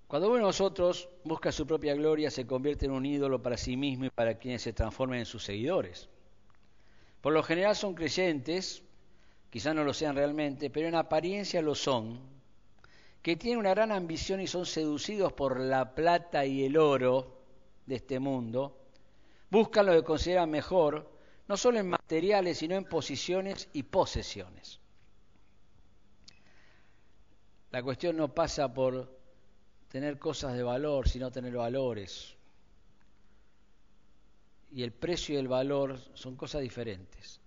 Cuando 0.07 0.29
uno 0.29 0.37
de 0.37 0.43
nosotros 0.43 1.11
busca 1.25 1.53
su 1.53 1.67
propia 1.67 1.95
gloria, 1.95 2.31
se 2.31 2.47
convierte 2.47 2.87
en 2.87 2.93
un 2.93 3.05
ídolo 3.05 3.43
para 3.43 3.59
sí 3.59 3.77
mismo 3.77 4.07
y 4.07 4.11
para 4.11 4.39
quienes 4.39 4.63
se 4.63 4.73
transformen 4.73 5.21
en 5.21 5.27
sus 5.27 5.45
seguidores. 5.45 6.09
Por 7.21 7.35
lo 7.35 7.43
general 7.43 7.77
son 7.77 7.95
creyentes, 7.95 8.83
quizás 9.51 9.75
no 9.75 9.85
lo 9.85 9.93
sean 9.93 10.17
realmente, 10.17 10.71
pero 10.71 10.89
en 10.89 10.95
apariencia 10.95 11.61
lo 11.61 11.75
son, 11.75 12.19
que 13.21 13.37
tienen 13.37 13.59
una 13.59 13.75
gran 13.75 13.93
ambición 13.93 14.41
y 14.41 14.47
son 14.47 14.65
seducidos 14.65 15.35
por 15.35 15.61
la 15.61 15.95
plata 15.95 16.47
y 16.47 16.65
el 16.65 16.79
oro 16.79 17.43
de 17.85 17.97
este 17.97 18.21
mundo, 18.21 18.79
buscan 19.51 19.85
lo 19.85 19.93
que 19.93 20.05
consideran 20.05 20.49
mejor, 20.49 21.16
no 21.49 21.57
solo 21.57 21.79
en 21.79 21.89
materiales, 21.89 22.59
sino 22.59 22.75
en 22.75 22.85
posiciones 22.85 23.69
y 23.73 23.85
posesiones. 23.85 24.81
La 27.71 27.83
cuestión 27.83 28.17
no 28.17 28.35
pasa 28.35 28.73
por 28.73 29.19
tener 29.89 30.19
cosas 30.19 30.55
de 30.55 30.63
valor, 30.63 31.09
sino 31.09 31.31
tener 31.31 31.55
valores 31.55 32.37
y 34.77 34.83
el 34.83 34.93
precio 34.93 35.35
y 35.35 35.39
el 35.39 35.49
valor 35.49 35.99
son 36.13 36.37
cosas 36.37 36.61
diferentes. 36.61 37.41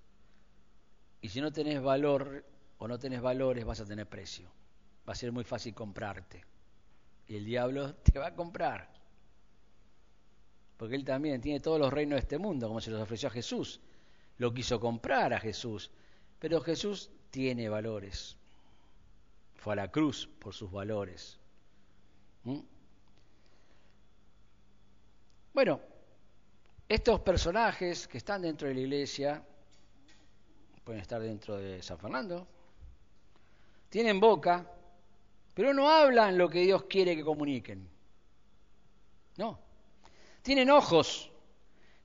Y 1.22 1.30
si 1.30 1.42
no 1.42 1.52
tenés 1.52 1.80
valor 1.80 2.44
o 2.80 2.88
no 2.88 2.98
tenés 2.98 3.22
valores, 3.22 3.66
vas 3.66 3.80
a 3.82 3.86
tener 3.86 4.08
precio. 4.08 4.50
Va 5.08 5.14
a 5.14 5.16
ser 5.16 5.32
muy 5.32 5.44
fácil 5.44 5.76
comprarte. 5.76 6.44
Y 7.28 7.36
el 7.36 7.46
diablo 7.46 7.94
te 8.04 8.18
va 8.18 8.28
a 8.28 8.34
comprar. 8.34 8.90
Porque 10.78 10.96
él 10.96 11.04
también 11.06 11.40
tiene 11.40 11.60
todos 11.60 11.80
los 11.80 11.94
reinos 11.94 12.16
de 12.16 12.22
este 12.22 12.40
mundo, 12.40 12.68
como 12.68 12.82
se 12.82 12.90
los 12.90 13.02
ofreció 13.02 13.28
a 13.28 13.32
Jesús. 13.32 13.80
Lo 14.40 14.54
quiso 14.54 14.80
comprar 14.80 15.34
a 15.34 15.40
Jesús. 15.40 15.92
Pero 16.40 16.62
Jesús 16.62 17.12
tiene 17.30 17.70
valores. 17.70 18.36
Fue 19.56 19.74
a 19.74 19.76
la 19.76 19.92
cruz 19.92 20.28
por 20.40 20.54
sus 20.54 20.72
valores. 20.72 21.38
¿Mm? 22.46 22.60
Bueno, 25.54 25.82
estos 26.88 27.20
personajes 27.20 28.08
que 28.08 28.18
están 28.18 28.42
dentro 28.42 28.68
de 28.68 28.74
la 28.74 28.80
iglesia, 28.80 29.44
pueden 30.84 31.02
estar 31.02 31.22
dentro 31.22 31.58
de 31.58 31.84
San 31.84 32.00
Fernando, 32.00 32.48
tienen 33.90 34.20
boca, 34.20 34.66
pero 35.54 35.74
no 35.74 35.90
hablan 35.90 36.38
lo 36.38 36.50
que 36.50 36.62
Dios 36.62 36.84
quiere 36.84 37.16
que 37.16 37.24
comuniquen. 37.24 37.90
No. 39.38 39.60
Tienen 40.42 40.70
ojos, 40.70 41.30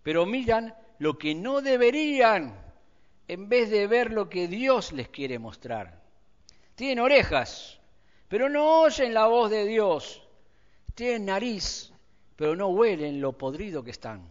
pero 0.02 0.26
miran 0.26 0.74
lo 1.04 1.18
que 1.18 1.34
no 1.34 1.60
deberían 1.60 2.58
en 3.28 3.46
vez 3.50 3.68
de 3.68 3.86
ver 3.86 4.10
lo 4.10 4.30
que 4.30 4.48
Dios 4.48 4.90
les 4.92 5.10
quiere 5.10 5.38
mostrar. 5.38 6.02
Tienen 6.74 6.98
orejas, 6.98 7.78
pero 8.26 8.48
no 8.48 8.80
oyen 8.80 9.12
la 9.12 9.26
voz 9.26 9.50
de 9.50 9.66
Dios. 9.66 10.26
Tienen 10.94 11.26
nariz, 11.26 11.92
pero 12.36 12.56
no 12.56 12.68
huelen 12.68 13.20
lo 13.20 13.36
podrido 13.36 13.84
que 13.84 13.90
están. 13.90 14.26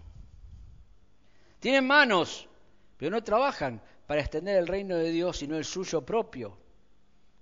Tienen 1.60 1.86
manos, 1.86 2.50
pero 2.98 3.12
no 3.12 3.24
trabajan 3.24 3.80
para 4.08 4.22
extender 4.22 4.58
el 4.58 4.66
reino 4.66 4.98
de 4.98 5.12
Dios, 5.12 5.38
sino 5.38 5.56
el 5.58 5.66
suyo 5.66 6.02
propio. 6.04 6.58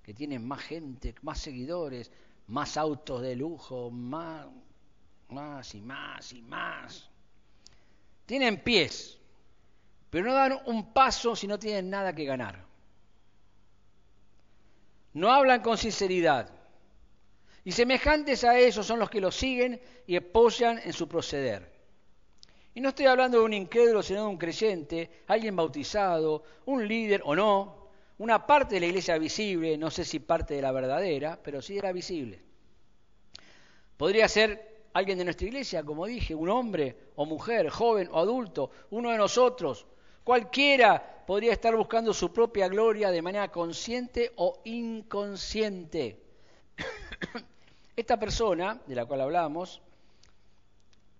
Que 0.03 0.13
tienen 0.13 0.45
más 0.45 0.59
gente, 0.59 1.15
más 1.21 1.39
seguidores, 1.39 2.11
más 2.47 2.75
autos 2.75 3.21
de 3.21 3.37
lujo, 3.37 3.91
más, 3.91 4.47
más 5.29 5.73
y 5.73 5.79
más 5.79 6.33
y 6.33 6.41
más. 6.41 7.09
Tienen 8.25 8.61
pies, 8.61 9.20
pero 10.11 10.25
no 10.25 10.33
dan 10.33 10.59
un 10.65 10.93
paso 10.93 11.35
si 11.35 11.47
no 11.47 11.57
tienen 11.57 11.89
nada 11.89 12.13
que 12.13 12.25
ganar. 12.25 12.63
No 15.13 15.31
hablan 15.31 15.61
con 15.61 15.77
sinceridad. 15.77 16.51
Y 17.63 17.71
semejantes 17.71 18.43
a 18.43 18.59
ellos 18.59 18.85
son 18.85 18.99
los 18.99 19.09
que 19.09 19.21
los 19.21 19.35
siguen 19.35 19.79
y 20.05 20.17
apoyan 20.17 20.79
en 20.83 20.91
su 20.91 21.07
proceder. 21.07 21.71
Y 22.73 22.81
no 22.81 22.89
estoy 22.89 23.05
hablando 23.05 23.39
de 23.39 23.45
un 23.45 23.53
incrédulo, 23.53 24.03
sino 24.03 24.23
de 24.23 24.27
un 24.27 24.37
creyente, 24.37 25.23
alguien 25.27 25.55
bautizado, 25.55 26.43
un 26.65 26.85
líder 26.85 27.21
o 27.23 27.33
no, 27.33 27.87
una 28.17 28.45
parte 28.45 28.75
de 28.75 28.81
la 28.81 28.87
iglesia 28.87 29.17
visible, 29.17 29.77
no 29.77 29.89
sé 29.89 30.03
si 30.03 30.19
parte 30.19 30.55
de 30.55 30.61
la 30.61 30.73
verdadera, 30.73 31.39
pero 31.41 31.61
sí 31.61 31.77
era 31.77 31.93
visible. 31.93 32.41
Podría 33.95 34.27
ser 34.27 34.87
alguien 34.93 35.17
de 35.17 35.23
nuestra 35.23 35.47
iglesia, 35.47 35.83
como 35.83 36.05
dije, 36.05 36.35
un 36.35 36.49
hombre 36.49 36.97
o 37.15 37.25
mujer, 37.25 37.69
joven 37.69 38.09
o 38.11 38.19
adulto, 38.19 38.71
uno 38.89 39.11
de 39.11 39.17
nosotros, 39.17 39.85
Cualquiera 40.23 41.23
podría 41.25 41.53
estar 41.53 41.75
buscando 41.75 42.13
su 42.13 42.31
propia 42.31 42.67
gloria 42.67 43.09
de 43.09 43.21
manera 43.21 43.51
consciente 43.51 44.33
o 44.35 44.61
inconsciente. 44.65 46.21
Esta 47.95 48.17
persona 48.19 48.81
de 48.85 48.95
la 48.95 49.05
cual 49.05 49.21
hablamos, 49.21 49.81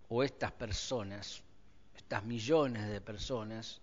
o 0.10 0.24
estas 0.24 0.52
personas, 0.52 1.42
estas 1.96 2.24
millones 2.24 2.90
de 2.90 3.00
personas, 3.00 3.80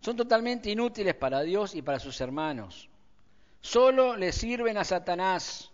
son 0.00 0.16
totalmente 0.16 0.70
inútiles 0.70 1.14
para 1.14 1.42
Dios 1.42 1.74
y 1.74 1.82
para 1.82 1.98
sus 1.98 2.20
hermanos. 2.20 2.88
Solo 3.60 4.16
le 4.16 4.32
sirven 4.32 4.76
a 4.78 4.84
Satanás. 4.84 5.70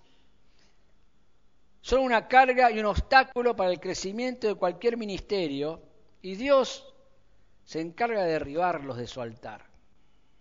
Son 1.81 2.01
una 2.01 2.29
carga 2.29 2.71
y 2.71 2.79
un 2.79 2.87
obstáculo 2.87 3.55
para 3.55 3.71
el 3.71 3.81
crecimiento 3.81 4.47
de 4.47 4.55
cualquier 4.55 4.97
ministerio 4.97 5.83
y 6.23 6.37
Dios 6.37 6.93
se 7.64 7.81
encarga 7.81 8.24
de 8.24 8.33
derribarlos 8.33 8.96
de 8.96 9.07
su 9.07 9.20
altar. 9.20 9.64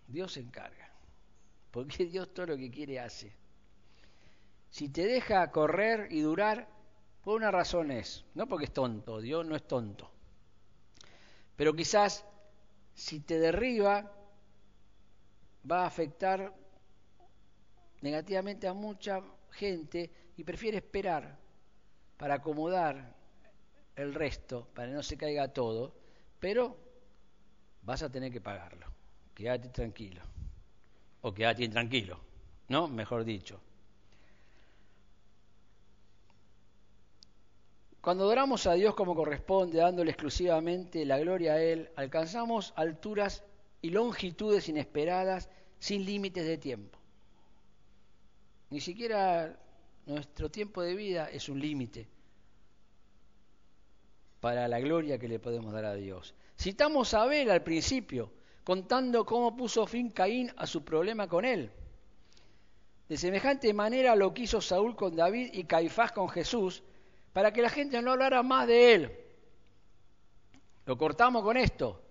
Dios 0.08 0.34
se 0.34 0.42
encarga. 0.42 0.92
Porque 1.72 2.06
Dios 2.12 2.34
todo 2.34 2.48
lo 2.48 2.58
que 2.58 2.70
quiere 2.70 3.00
hace. 3.00 3.36
Si 4.70 4.90
te 4.90 5.06
deja 5.06 5.52
correr 5.52 6.08
y 6.12 6.22
durar, 6.22 6.68
por 7.24 7.36
una 7.36 7.52
razón 7.52 7.92
es, 7.92 8.26
no 8.34 8.48
porque 8.48 8.66
es 8.66 8.74
tonto, 8.74 9.22
Dios 9.22 9.46
no 9.46 9.56
es 9.56 9.66
tonto. 9.68 10.12
Pero 11.56 11.74
quizás 11.74 12.26
si 12.94 13.22
te 13.22 13.40
derriba, 13.40 14.12
va 15.70 15.84
a 15.84 15.88
afectar 15.88 16.54
negativamente 18.02 18.68
a 18.68 18.74
mucha 18.74 19.22
gente 19.52 20.12
y 20.36 20.44
prefiere 20.44 20.78
esperar 20.78 21.38
para 22.18 22.36
acomodar 22.36 23.16
el 23.96 24.14
resto, 24.14 24.68
para 24.74 24.90
que 24.90 24.96
no 24.96 25.04
se 25.04 25.18
caiga 25.18 25.54
todo, 25.54 25.96
pero 26.40 26.83
vas 27.84 28.04
a 28.04 28.10
tener 28.10 28.32
que 28.32 28.42
pagarlo. 28.42 28.88
Quédate 29.34 29.70
tranquilo. 29.70 30.22
O 31.22 31.34
quédate 31.34 31.64
intranquilo, 31.64 32.20
¿no? 32.68 32.88
Mejor 32.88 33.24
dicho. 33.24 33.60
Cuando 38.02 38.26
adoramos 38.26 38.68
a 38.68 38.74
Dios 38.74 38.96
como 38.96 39.16
corresponde, 39.16 39.78
dándole 39.78 40.12
exclusivamente 40.12 41.06
la 41.06 41.18
gloria 41.20 41.54
a 41.54 41.62
Él, 41.62 41.90
alcanzamos 41.96 42.74
alturas 42.76 43.44
y 43.82 43.92
longitudes 43.92 44.68
inesperadas 44.68 45.50
sin 45.80 46.06
límites 46.06 46.46
de 46.46 46.58
tiempo. 46.58 47.00
Ni 48.70 48.82
siquiera 48.82 49.58
nuestro 50.06 50.52
tiempo 50.52 50.82
de 50.82 50.96
vida 50.96 51.30
es 51.30 51.48
un 51.48 51.62
límite 51.62 52.08
para 54.42 54.68
la 54.68 54.82
gloria 54.82 55.18
que 55.18 55.30
le 55.30 55.40
podemos 55.40 55.72
dar 55.72 55.86
a 55.86 55.94
Dios. 55.94 56.34
Citamos 56.64 57.14
a 57.14 57.24
Abel 57.24 57.52
al 57.52 57.62
principio, 57.62 58.32
contando 58.64 59.26
cómo 59.26 59.54
puso 59.54 59.86
fin 59.86 60.12
Caín 60.12 60.50
a 60.56 60.66
su 60.66 60.82
problema 60.82 61.28
con 61.28 61.44
él. 61.44 61.70
De 63.10 63.18
semejante 63.18 63.74
manera 63.74 64.16
lo 64.16 64.34
quiso 64.34 64.62
Saúl 64.62 64.96
con 64.96 65.14
David 65.14 65.50
y 65.52 65.66
Caifás 65.66 66.14
con 66.14 66.30
Jesús, 66.30 66.82
para 67.34 67.52
que 67.52 67.62
la 67.62 67.70
gente 67.70 68.02
no 68.02 68.14
hablara 68.14 68.44
más 68.44 68.66
de 68.66 68.94
él. 68.94 69.12
Lo 70.86 70.98
cortamos 70.98 71.44
con 71.44 71.58
esto. 71.58 72.02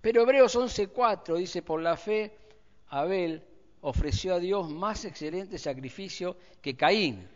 Pero 0.00 0.22
Hebreos 0.22 0.56
11:4 0.56 1.36
dice, 1.36 1.62
por 1.62 1.80
la 1.80 1.96
fe, 1.96 2.36
Abel 2.88 3.46
ofreció 3.82 4.34
a 4.34 4.40
Dios 4.40 4.68
más 4.70 5.04
excelente 5.04 5.56
sacrificio 5.56 6.36
que 6.60 6.76
Caín, 6.76 7.28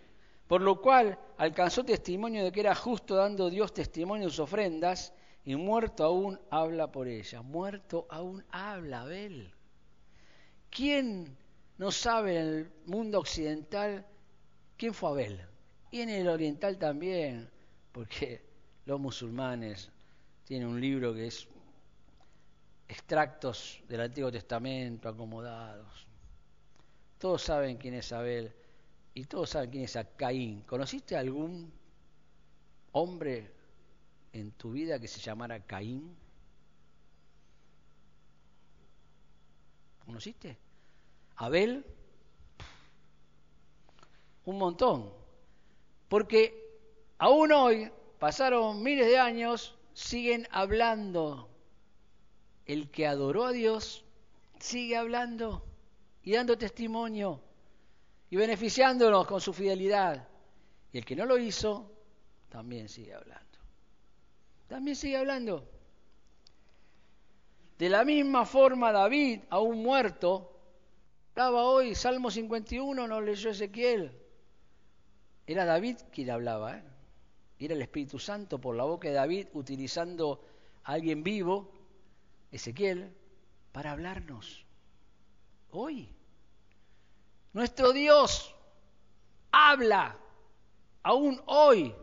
por 0.49 0.61
lo 0.61 0.81
cual 0.81 1.17
alcanzó 1.39 1.85
testimonio 1.85 2.43
de 2.43 2.51
que 2.51 2.59
era 2.59 2.75
justo 2.75 3.15
dando 3.15 3.49
Dios 3.49 3.73
testimonio 3.73 4.25
de 4.25 4.31
sus 4.31 4.41
ofrendas, 4.41 5.13
y 5.47 5.55
muerto 5.55 6.03
aún 6.05 6.41
habla 6.51 6.91
por 6.91 7.07
ella. 7.07 7.41
Muerto 7.41 8.07
aún 8.11 8.45
habla 8.51 9.03
Abel. 9.03 9.55
¿Quién 10.71 11.39
no 11.79 11.93
sabe 11.93 12.41
en 12.41 12.47
el 12.47 12.73
mundo 12.85 13.21
occidental 13.21 14.05
quién 14.77 14.93
fue 14.93 15.11
Abel? 15.11 15.41
Y 15.93 16.01
en 16.01 16.09
el 16.09 16.29
oriental 16.29 16.79
también, 16.79 17.49
porque 17.93 18.45
los 18.87 18.99
musulmanes 18.99 19.89
tienen 20.45 20.67
un 20.67 20.81
libro 20.81 21.15
que 21.15 21.29
es 21.29 21.47
extractos 22.89 23.85
del 23.89 24.01
Antiguo 24.01 24.33
Testamento 24.33 25.09
acomodados. 25.09 26.09
Todos 27.19 27.43
saben 27.43 27.77
quién 27.77 27.95
es 27.95 28.11
Abel 28.13 28.53
y 29.15 29.25
todos 29.27 29.51
saben 29.51 29.71
quién 29.71 29.85
es 29.85 29.97
Caín. 30.17 30.63
¿Conociste 30.63 31.17
algún 31.17 31.73
hombre 32.91 33.56
en 34.37 34.53
tu 34.53 34.73
vida 34.73 35.01
que 35.01 35.09
se 35.09 35.21
llamara 35.21 35.61
Caín? 35.61 36.15
¿Conociste? 40.05 40.59
Abel, 41.37 41.85
un 44.45 44.59
montón. 44.59 45.13
Porque 46.09 46.55
aún 47.19 47.53
hoy, 47.53 47.91
pasaron 48.19 48.83
miles 48.83 49.07
de 49.07 49.19
años, 49.19 49.77
siguen 49.95 50.47
hablando. 50.51 51.49
El 52.67 52.91
que 52.91 53.07
adoró 53.07 53.45
a 53.45 53.53
Dios 53.53 54.05
sigue 54.59 54.97
hablando 54.97 55.65
y 56.23 56.33
dando 56.33 56.59
testimonio 56.59 57.41
y 58.31 58.37
beneficiándonos 58.37 59.27
con 59.27 59.41
su 59.41 59.53
fidelidad. 59.53 60.29
Y 60.93 60.99
el 60.99 61.05
que 61.05 61.17
no 61.17 61.27
lo 61.27 61.39
hizo, 61.39 61.91
también 62.49 62.89
sigue 62.89 63.15
hablando. 63.15 63.56
También 64.69 64.97
sigue 64.97 65.17
hablando. 65.17 65.69
De 67.79 67.89
la 67.89 68.05
misma 68.05 68.47
forma 68.47 68.91
David, 68.91 69.41
aún 69.51 69.83
muerto, 69.83 70.53
hablaba 71.33 71.65
hoy, 71.65 71.95
Salmo 71.95 72.31
51, 72.31 73.07
no 73.07 73.21
leyó 73.21 73.51
Ezequiel, 73.51 74.11
era 75.47 75.65
David 75.65 75.99
quien 76.11 76.31
hablaba, 76.31 76.79
¿eh? 76.79 76.83
era 77.59 77.75
el 77.75 77.83
Espíritu 77.83 78.19
Santo 78.19 78.61
por 78.61 78.75
la 78.75 78.85
boca 78.85 79.09
de 79.09 79.15
David 79.15 79.49
utilizando 79.53 80.45
a 80.85 80.93
alguien 80.93 81.23
vivo, 81.23 81.71
Ezequiel, 82.51 83.15
para 83.73 83.93
hablarnos. 83.93 84.65
Hoy, 85.71 86.09
nuestro 87.53 87.93
Dios 87.93 88.55
habla, 89.53 90.19
aún 91.03 91.41
hoy, 91.47 91.95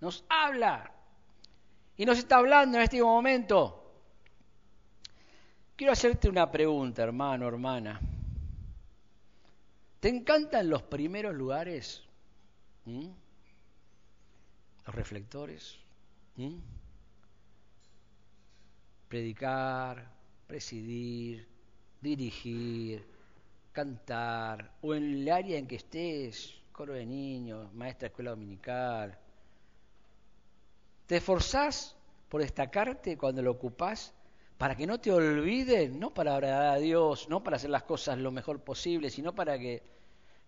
nos 0.00 0.24
habla 0.28 0.97
y 1.98 2.06
nos 2.06 2.16
está 2.16 2.36
hablando 2.36 2.78
en 2.78 2.84
este 2.84 3.02
momento. 3.02 3.74
Quiero 5.76 5.92
hacerte 5.92 6.28
una 6.28 6.50
pregunta, 6.50 7.02
hermano, 7.02 7.46
hermana. 7.46 8.00
¿Te 9.98 10.08
encantan 10.08 10.70
los 10.70 10.82
primeros 10.84 11.34
lugares? 11.34 12.04
¿Mm? 12.84 13.08
Los 14.86 14.94
reflectores. 14.94 15.76
¿Mm? 16.36 16.54
Predicar, 19.08 20.08
presidir, 20.46 21.48
dirigir, 22.00 23.04
cantar, 23.72 24.72
o 24.82 24.94
en 24.94 25.02
el 25.02 25.32
área 25.32 25.58
en 25.58 25.66
que 25.66 25.76
estés, 25.76 26.54
coro 26.70 26.92
de 26.92 27.06
niños, 27.06 27.72
maestra 27.74 28.06
de 28.06 28.10
escuela 28.12 28.30
dominical. 28.30 29.18
¿Te 31.08 31.16
esforzás 31.16 31.96
por 32.28 32.42
destacarte 32.42 33.16
cuando 33.16 33.40
lo 33.40 33.52
ocupás? 33.52 34.12
Para 34.58 34.76
que 34.76 34.86
no 34.86 35.00
te 35.00 35.10
olviden, 35.10 35.98
no 35.98 36.12
para 36.12 36.34
agradar 36.34 36.74
a 36.74 36.76
Dios, 36.76 37.30
no 37.30 37.42
para 37.42 37.56
hacer 37.56 37.70
las 37.70 37.84
cosas 37.84 38.18
lo 38.18 38.30
mejor 38.30 38.60
posible, 38.60 39.08
sino 39.08 39.34
para 39.34 39.58
que 39.58 39.82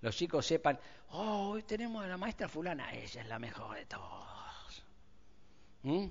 los 0.03 0.15
chicos 0.15 0.45
sepan, 0.45 0.79
oh, 1.13 1.49
hoy 1.49 1.63
tenemos 1.63 2.05
a 2.05 2.09
la 2.09 2.19
maestra 2.19 2.47
fulana, 2.47 2.93
ella 2.93 3.23
es 3.23 3.27
la 3.27 3.39
mejor 3.39 3.75
de 3.75 3.87
todos. 3.87 4.85
¿Mm? 5.85 6.07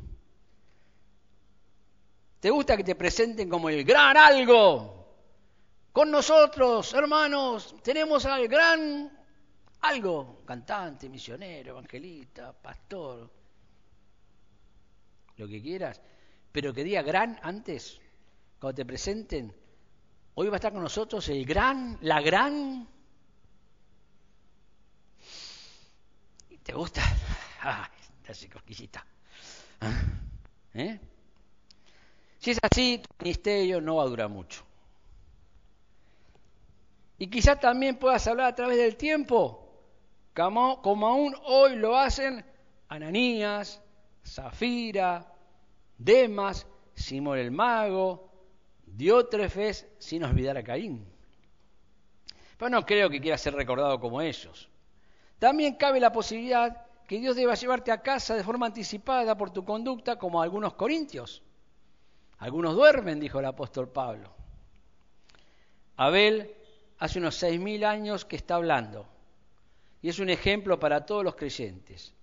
¿Te 2.39 2.49
gusta 2.49 2.75
que 2.75 2.83
te 2.83 2.95
presenten 2.95 3.47
como 3.47 3.69
el 3.69 3.83
gran 3.83 4.17
algo? 4.17 5.05
Con 5.91 6.09
nosotros, 6.09 6.91
hermanos, 6.95 7.75
tenemos 7.83 8.25
al 8.25 8.47
gran 8.47 9.15
algo, 9.81 10.41
cantante, 10.43 11.07
misionero, 11.07 11.69
evangelista, 11.69 12.51
pastor, 12.51 13.29
lo 15.39 15.47
que 15.47 15.61
quieras, 15.61 16.01
pero 16.51 16.73
que 16.73 16.83
diga 16.83 17.01
gran 17.01 17.39
antes, 17.41 17.99
cuando 18.59 18.75
te 18.75 18.85
presenten, 18.85 19.55
hoy 20.35 20.47
va 20.47 20.55
a 20.55 20.57
estar 20.57 20.73
con 20.73 20.83
nosotros 20.83 21.27
el 21.29 21.45
gran, 21.45 21.97
la 22.01 22.21
gran 22.21 22.87
¿Te 26.63 26.75
gusta? 26.75 27.01
Ah. 27.61 27.89
¿Ah? 29.81 30.01
¿Eh? 30.75 30.99
Si 32.37 32.51
es 32.51 32.59
así, 32.61 33.01
tu 33.05 33.23
ministerio 33.23 33.81
no 33.81 33.97
va 33.97 34.03
a 34.03 34.05
durar 34.05 34.29
mucho. 34.29 34.63
Y 37.17 37.27
quizás 37.27 37.59
también 37.59 37.97
puedas 37.97 38.25
hablar 38.27 38.45
a 38.47 38.55
través 38.55 38.77
del 38.77 38.95
tiempo, 38.95 39.83
como, 40.33 40.81
como 40.81 41.07
aún 41.07 41.35
hoy 41.43 41.75
lo 41.75 41.97
hacen 41.97 42.45
Ananías, 42.87 43.81
Zafira, 44.25 45.33
Demas, 45.97 46.67
Simón 46.93 47.37
el 47.37 47.51
mago, 47.51 48.29
Diótrefes, 48.85 49.87
sin 49.99 50.23
olvidar 50.23 50.57
a 50.57 50.63
Caín. 50.63 51.05
Pero 52.57 52.69
no 52.69 52.85
creo 52.85 53.09
que 53.09 53.21
quiera 53.21 53.37
ser 53.37 53.53
recordado 53.53 53.99
como 53.99 54.21
ellos. 54.21 54.69
También 55.39 55.75
cabe 55.75 55.99
la 55.99 56.11
posibilidad 56.11 56.85
que 57.07 57.19
Dios 57.19 57.35
deba 57.35 57.55
llevarte 57.55 57.91
a 57.91 58.01
casa 58.01 58.35
de 58.35 58.43
forma 58.43 58.65
anticipada 58.65 59.37
por 59.37 59.51
tu 59.51 59.63
conducta, 59.63 60.17
como 60.17 60.41
algunos 60.41 60.73
corintios. 60.73 61.41
Algunos 62.37 62.75
duermen, 62.75 63.19
dijo 63.19 63.39
el 63.39 63.45
apóstol 63.45 63.89
Pablo. 63.89 64.31
Abel 65.95 66.53
hace 66.99 67.19
unos 67.19 67.35
seis 67.35 67.59
mil 67.59 67.83
años 67.83 68.25
que 68.25 68.35
está 68.35 68.55
hablando 68.55 69.07
y 70.01 70.09
es 70.09 70.19
un 70.19 70.29
ejemplo 70.29 70.79
para 70.79 71.05
todos 71.05 71.23
los 71.23 71.35
creyentes. 71.35 72.13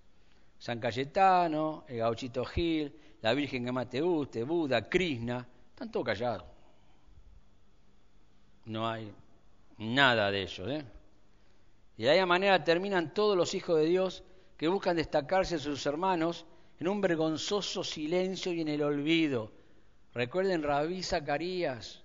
San 0.57 0.79
Cayetano, 0.79 1.85
el 1.87 1.97
gauchito 1.97 2.43
Gil, 2.45 2.93
la 3.21 3.33
Virgen 3.33 3.65
que 3.65 3.71
más 3.71 3.89
te 3.89 4.01
guste, 4.01 4.43
Buda, 4.43 4.89
Krishna, 4.89 5.47
están 5.69 5.91
todos 5.91 6.05
callados. 6.05 6.45
No 8.65 8.87
hay 8.87 9.13
nada 9.77 10.31
de 10.31 10.41
ello. 10.41 10.69
¿eh? 10.69 10.85
Y 11.97 12.03
de 12.03 12.15
esa 12.15 12.25
manera 12.25 12.63
terminan 12.63 13.13
todos 13.13 13.37
los 13.37 13.53
hijos 13.53 13.79
de 13.79 13.85
Dios 13.85 14.23
que 14.57 14.67
buscan 14.67 14.97
destacarse 14.97 15.55
de 15.55 15.61
sus 15.61 15.85
hermanos 15.85 16.45
en 16.79 16.87
un 16.87 17.01
vergonzoso 17.01 17.83
silencio 17.83 18.53
y 18.53 18.61
en 18.61 18.67
el 18.67 18.83
olvido. 18.83 19.51
Recuerden 20.13 20.63
Rabí 20.63 21.03
Zacarías, 21.03 22.03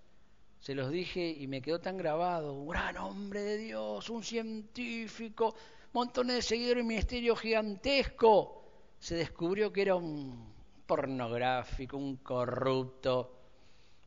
se 0.61 0.75
los 0.75 0.91
dije 0.91 1.29
y 1.29 1.47
me 1.47 1.61
quedó 1.61 1.81
tan 1.81 1.97
grabado, 1.97 2.53
un 2.53 2.69
gran 2.69 2.97
hombre 2.99 3.41
de 3.41 3.57
Dios, 3.57 4.09
un 4.11 4.23
científico, 4.23 5.55
montones 5.93 6.37
de 6.37 6.43
seguidores, 6.43 6.83
un 6.83 6.89
ministerio 6.89 7.37
gigantesco. 7.37 8.63
Se 8.99 9.15
descubrió 9.15 9.73
que 9.73 9.83
era 9.83 9.95
un 9.95 10.53
pornográfico, 10.87 11.97
un 11.97 12.17
corrupto, 12.17 13.37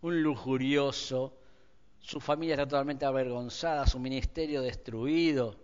un 0.02 0.22
lujurioso. 0.22 1.38
Su 2.00 2.20
familia 2.20 2.54
está 2.54 2.68
totalmente 2.68 3.06
avergonzada, 3.06 3.88
su 3.88 4.00
ministerio 4.00 4.62
destruido, 4.62 5.56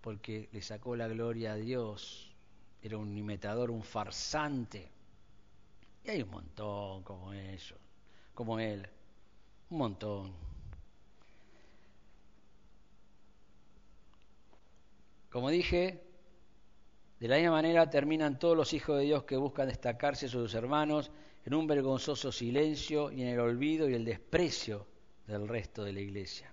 porque 0.00 0.48
le 0.52 0.62
sacó 0.62 0.94
la 0.96 1.08
gloria 1.08 1.52
a 1.52 1.56
Dios. 1.56 2.32
Era 2.80 2.96
un 2.96 3.16
imitador, 3.16 3.70
un 3.70 3.82
farsante. 3.82 4.90
Y 6.04 6.10
hay 6.10 6.22
un 6.22 6.30
montón 6.30 7.02
como 7.02 7.32
ellos 7.32 7.78
como 8.38 8.60
él. 8.60 8.88
Un 9.68 9.78
montón. 9.78 10.47
Como 15.30 15.50
dije, 15.50 16.02
de 17.20 17.28
la 17.28 17.36
misma 17.36 17.52
manera 17.52 17.90
terminan 17.90 18.38
todos 18.38 18.56
los 18.56 18.72
hijos 18.72 18.98
de 18.98 19.04
Dios 19.04 19.24
que 19.24 19.36
buscan 19.36 19.68
destacarse 19.68 20.28
sobre 20.28 20.46
sus 20.46 20.54
hermanos 20.54 21.10
en 21.44 21.54
un 21.54 21.66
vergonzoso 21.66 22.32
silencio 22.32 23.10
y 23.10 23.22
en 23.22 23.28
el 23.28 23.40
olvido 23.40 23.88
y 23.88 23.94
el 23.94 24.04
desprecio 24.04 24.86
del 25.26 25.48
resto 25.48 25.84
de 25.84 25.92
la 25.92 26.00
iglesia. 26.00 26.52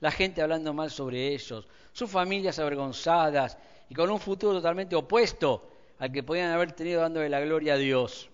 La 0.00 0.10
gente 0.10 0.40
hablando 0.40 0.72
mal 0.72 0.90
sobre 0.90 1.28
ellos, 1.28 1.68
sus 1.92 2.10
familias 2.10 2.58
avergonzadas 2.58 3.58
y 3.88 3.94
con 3.94 4.10
un 4.10 4.18
futuro 4.18 4.54
totalmente 4.54 4.96
opuesto 4.96 5.70
al 5.98 6.10
que 6.10 6.22
podían 6.22 6.52
haber 6.52 6.72
tenido 6.72 7.02
dándole 7.02 7.28
la 7.28 7.40
gloria 7.40 7.74
a 7.74 7.76
Dios. 7.76 8.30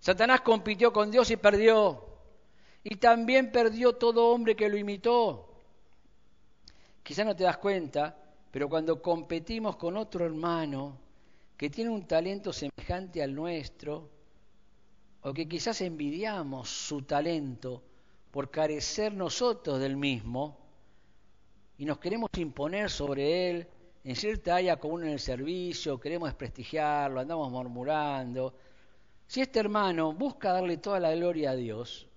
Satanás 0.00 0.40
compitió 0.40 0.92
con 0.92 1.10
Dios 1.10 1.30
y 1.30 1.36
perdió. 1.36 2.04
Y 2.84 2.96
también 2.96 3.52
perdió 3.52 3.94
todo 3.94 4.28
hombre 4.28 4.56
que 4.56 4.68
lo 4.68 4.78
imitó. 4.78 5.52
Quizá 7.02 7.24
no 7.24 7.36
te 7.36 7.44
das 7.44 7.58
cuenta, 7.58 8.16
pero 8.50 8.68
cuando 8.68 9.02
competimos 9.02 9.76
con 9.76 9.96
otro 9.96 10.24
hermano 10.24 10.98
que 11.56 11.70
tiene 11.70 11.90
un 11.90 12.06
talento 12.06 12.52
semejante 12.52 13.22
al 13.22 13.34
nuestro, 13.34 14.08
o 15.22 15.32
que 15.32 15.48
quizás 15.48 15.80
envidiamos 15.80 16.68
su 16.68 17.02
talento 17.02 17.82
por 18.30 18.50
carecer 18.50 19.12
nosotros 19.12 19.80
del 19.80 19.96
mismo, 19.96 20.56
y 21.76 21.84
nos 21.84 21.98
queremos 21.98 22.30
imponer 22.36 22.90
sobre 22.90 23.50
él 23.50 23.68
en 24.04 24.16
cierta 24.16 24.56
área 24.56 24.78
común 24.78 25.04
en 25.04 25.10
el 25.10 25.20
servicio, 25.20 26.00
queremos 26.00 26.28
desprestigiarlo, 26.28 27.20
andamos 27.20 27.50
murmurando, 27.50 28.54
si 29.26 29.42
este 29.42 29.60
hermano 29.60 30.12
busca 30.12 30.52
darle 30.52 30.78
toda 30.78 30.98
la 30.98 31.14
gloria 31.14 31.50
a 31.50 31.56
Dios, 31.56 32.07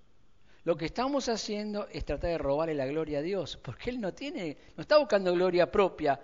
lo 0.64 0.76
que 0.76 0.86
estamos 0.86 1.28
haciendo 1.28 1.88
es 1.88 2.04
tratar 2.04 2.30
de 2.30 2.38
robarle 2.38 2.74
la 2.74 2.86
gloria 2.86 3.18
a 3.18 3.22
Dios, 3.22 3.56
porque 3.56 3.90
él 3.90 4.00
no 4.00 4.14
tiene, 4.14 4.56
no 4.76 4.82
está 4.82 4.96
buscando 4.98 5.32
gloria 5.32 5.70
propia. 5.70 6.20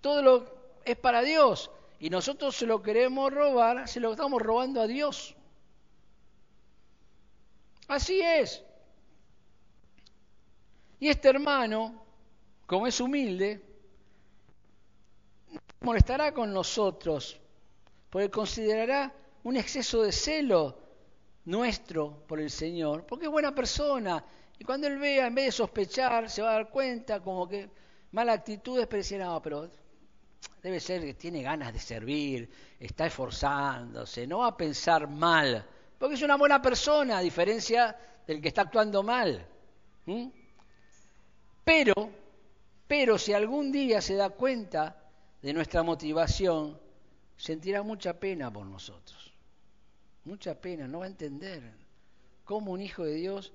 Todo 0.00 0.22
lo 0.22 0.56
es 0.84 0.96
para 0.96 1.20
Dios 1.20 1.70
y 1.98 2.08
nosotros 2.08 2.56
se 2.56 2.66
lo 2.66 2.82
queremos 2.82 3.32
robar, 3.32 3.86
se 3.86 4.00
lo 4.00 4.12
estamos 4.12 4.40
robando 4.40 4.80
a 4.80 4.86
Dios. 4.86 5.34
Así 7.88 8.20
es. 8.20 8.62
Y 10.98 11.08
este 11.08 11.28
hermano, 11.28 12.02
como 12.66 12.86
es 12.86 12.98
humilde, 13.00 13.62
molestará 15.80 16.32
con 16.32 16.52
nosotros, 16.52 17.38
porque 18.08 18.30
considerará 18.30 19.12
un 19.44 19.56
exceso 19.56 20.02
de 20.02 20.12
celo 20.12 20.85
nuestro 21.46 22.24
por 22.26 22.40
el 22.40 22.50
Señor, 22.50 23.06
porque 23.06 23.26
es 23.26 23.30
buena 23.30 23.54
persona. 23.54 24.22
Y 24.58 24.64
cuando 24.64 24.86
Él 24.86 24.98
vea, 24.98 25.26
en 25.26 25.34
vez 25.34 25.46
de 25.46 25.52
sospechar, 25.52 26.28
se 26.28 26.42
va 26.42 26.50
a 26.50 26.54
dar 26.54 26.70
cuenta 26.70 27.20
como 27.20 27.48
que 27.48 27.70
mala 28.12 28.32
actitud 28.32 28.80
es 28.80 28.88
decir, 28.88 29.20
no, 29.20 29.40
pero 29.40 29.68
debe 30.62 30.80
ser 30.80 31.02
que 31.02 31.14
tiene 31.14 31.42
ganas 31.42 31.72
de 31.72 31.78
servir, 31.78 32.50
está 32.78 33.06
esforzándose, 33.06 34.26
no 34.26 34.38
va 34.38 34.48
a 34.48 34.56
pensar 34.56 35.08
mal, 35.08 35.64
porque 35.98 36.14
es 36.16 36.22
una 36.22 36.36
buena 36.36 36.60
persona, 36.60 37.18
a 37.18 37.20
diferencia 37.20 37.96
del 38.26 38.40
que 38.40 38.48
está 38.48 38.62
actuando 38.62 39.02
mal. 39.02 39.46
Pero, 41.64 41.94
pero 42.86 43.18
si 43.18 43.32
algún 43.32 43.70
día 43.70 44.00
se 44.00 44.14
da 44.14 44.30
cuenta 44.30 44.96
de 45.42 45.52
nuestra 45.52 45.82
motivación, 45.82 46.78
sentirá 47.36 47.82
mucha 47.82 48.18
pena 48.18 48.52
por 48.52 48.66
nosotros 48.66 49.35
mucha 50.26 50.60
pena, 50.60 50.86
no 50.88 50.98
va 50.98 51.04
a 51.04 51.08
entender 51.08 51.62
cómo 52.44 52.72
un 52.72 52.82
hijo 52.82 53.04
de 53.04 53.14
Dios 53.14 53.52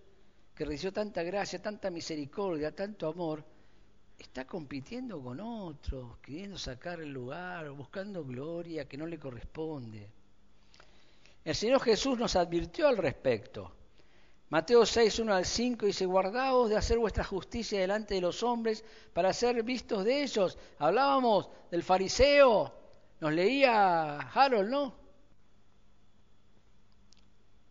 que 0.55 0.65
recibió 0.65 0.93
tanta 0.93 1.21
gracia, 1.23 1.61
tanta 1.61 1.89
misericordia, 1.89 2.73
tanto 2.73 3.07
amor, 3.07 3.43
está 4.17 4.45
compitiendo 4.45 5.21
con 5.21 5.39
otros, 5.39 6.17
queriendo 6.19 6.57
sacar 6.57 7.01
el 7.01 7.11
lugar, 7.11 7.69
buscando 7.71 8.23
gloria 8.23 8.87
que 8.87 8.97
no 8.97 9.05
le 9.05 9.19
corresponde. 9.19 10.09
El 11.43 11.55
Señor 11.55 11.81
Jesús 11.81 12.17
nos 12.17 12.35
advirtió 12.35 12.87
al 12.87 12.97
respecto. 12.97 13.71
Mateo 14.49 14.85
6, 14.85 15.19
1 15.19 15.33
al 15.33 15.45
5 15.45 15.85
dice, 15.85 16.05
guardaos 16.05 16.69
de 16.69 16.77
hacer 16.77 16.99
vuestra 16.99 17.23
justicia 17.23 17.79
delante 17.79 18.15
de 18.15 18.21
los 18.21 18.43
hombres 18.43 18.83
para 19.13 19.33
ser 19.33 19.63
vistos 19.63 20.03
de 20.05 20.23
ellos. 20.23 20.57
Hablábamos 20.77 21.49
del 21.71 21.83
fariseo, 21.83 22.73
nos 23.19 23.33
leía 23.33 24.19
Harold, 24.19 24.69
¿no? 24.69 25.00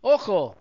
Ojo, 0.03 0.57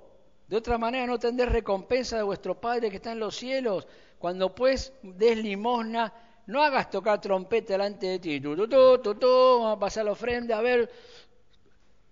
de 0.47 0.57
otra 0.57 0.77
manera 0.77 1.05
no 1.05 1.19
tendréis 1.19 1.51
recompensa 1.51 2.17
de 2.17 2.23
vuestro 2.23 2.59
Padre 2.59 2.89
que 2.89 2.97
está 2.97 3.11
en 3.11 3.19
los 3.19 3.35
cielos. 3.35 3.87
Cuando 4.17 4.53
pues 4.53 4.93
des 5.01 5.37
limosna, 5.37 6.13
no 6.47 6.63
hagas 6.63 6.89
tocar 6.89 7.21
trompeta 7.21 7.73
delante 7.73 8.07
de 8.07 8.19
ti. 8.19 8.41
Tu, 8.41 8.55
tu, 8.67 8.97
tu, 8.97 9.59
vamos 9.59 9.77
a 9.77 9.79
pasar 9.79 10.05
la 10.05 10.11
ofrenda, 10.11 10.57
a 10.57 10.61
ver, 10.61 10.91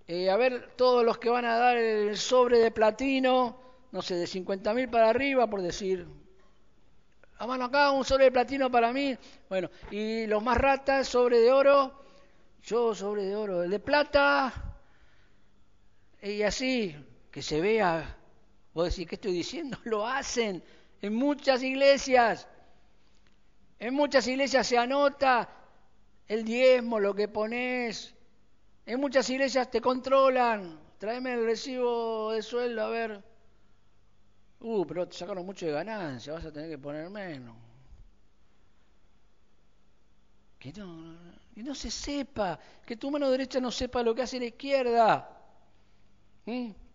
eh, 0.07 0.29
a 0.29 0.37
ver 0.37 0.73
todos 0.75 1.03
los 1.03 1.17
que 1.17 1.29
van 1.29 1.45
a 1.45 1.57
dar 1.57 1.77
el 1.77 2.15
sobre 2.15 2.59
de 2.59 2.71
platino, 2.71 3.59
no 3.91 4.01
sé, 4.01 4.15
de 4.15 4.27
50 4.27 4.73
mil 4.73 4.89
para 4.89 5.09
arriba, 5.09 5.47
por 5.47 5.61
decir. 5.61 6.07
A 7.39 7.45
mano 7.47 7.65
acá, 7.65 7.91
un 7.91 8.05
sobre 8.05 8.25
de 8.25 8.31
platino 8.31 8.71
para 8.71 8.93
mí. 8.93 9.17
Bueno, 9.49 9.69
y 9.91 10.27
los 10.27 10.41
más 10.43 10.57
ratas, 10.57 11.07
sobre 11.07 11.39
de 11.39 11.51
oro. 11.51 11.91
Yo 12.63 12.93
sobre 12.95 13.23
de 13.23 13.35
oro. 13.35 13.63
El 13.63 13.71
de 13.71 13.79
plata. 13.79 14.53
Y 16.21 16.41
así, 16.43 16.95
que 17.37 17.43
se 17.43 17.61
vea. 17.61 18.17
Vos 18.73 18.89
decís, 18.89 19.07
¿qué 19.07 19.13
estoy 19.13 19.31
diciendo? 19.31 19.77
Lo 19.83 20.07
hacen 20.07 20.63
en 21.03 21.13
muchas 21.13 21.61
iglesias. 21.61 22.47
En 23.77 23.93
muchas 23.93 24.25
iglesias 24.25 24.65
se 24.65 24.75
anota 24.75 25.47
el 26.27 26.43
diezmo, 26.43 26.99
lo 26.99 27.13
que 27.13 27.27
pones. 27.27 28.15
En 28.87 28.99
muchas 28.99 29.29
iglesias 29.29 29.69
te 29.69 29.81
controlan. 29.81 30.79
Tráeme 30.97 31.33
el 31.33 31.45
recibo 31.45 32.31
de 32.31 32.41
sueldo, 32.41 32.81
a 32.81 32.89
ver. 32.89 33.23
Uh, 34.59 34.83
pero 34.87 35.07
te 35.07 35.15
sacaron 35.15 35.45
mucho 35.45 35.67
de 35.67 35.73
ganancia, 35.73 36.33
vas 36.33 36.45
a 36.45 36.51
tener 36.51 36.71
que 36.71 36.79
poner 36.79 37.07
menos. 37.11 37.55
Que 40.57 40.73
no, 40.73 41.15
que 41.53 41.61
no 41.61 41.75
se 41.75 41.91
sepa, 41.91 42.59
que 42.83 42.97
tu 42.97 43.11
mano 43.11 43.29
derecha 43.29 43.59
no 43.59 43.69
sepa 43.69 44.01
lo 44.01 44.15
que 44.15 44.23
hace 44.23 44.39
la 44.39 44.45
izquierda. 44.45 45.29
¿Mm? 46.47 46.86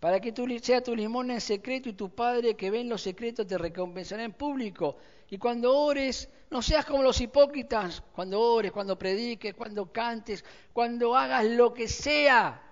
Para 0.00 0.18
que 0.18 0.32
tú 0.32 0.46
sea 0.62 0.82
tu 0.82 0.96
limón 0.96 1.30
en 1.30 1.42
secreto 1.42 1.90
y 1.90 1.92
tu 1.92 2.08
Padre 2.14 2.56
que 2.56 2.70
ve 2.70 2.80
en 2.80 2.88
los 2.88 3.02
secretos 3.02 3.46
te 3.46 3.58
recompensará 3.58 4.24
en 4.24 4.32
público. 4.32 4.96
Y 5.28 5.36
cuando 5.36 5.76
ores, 5.76 6.30
no 6.50 6.62
seas 6.62 6.86
como 6.86 7.02
los 7.02 7.20
hipócritas, 7.20 8.02
cuando 8.14 8.40
ores, 8.40 8.72
cuando 8.72 8.98
prediques, 8.98 9.52
cuando 9.54 9.92
cantes, 9.92 10.42
cuando 10.72 11.14
hagas 11.14 11.44
lo 11.44 11.74
que 11.74 11.86
sea. 11.86 12.62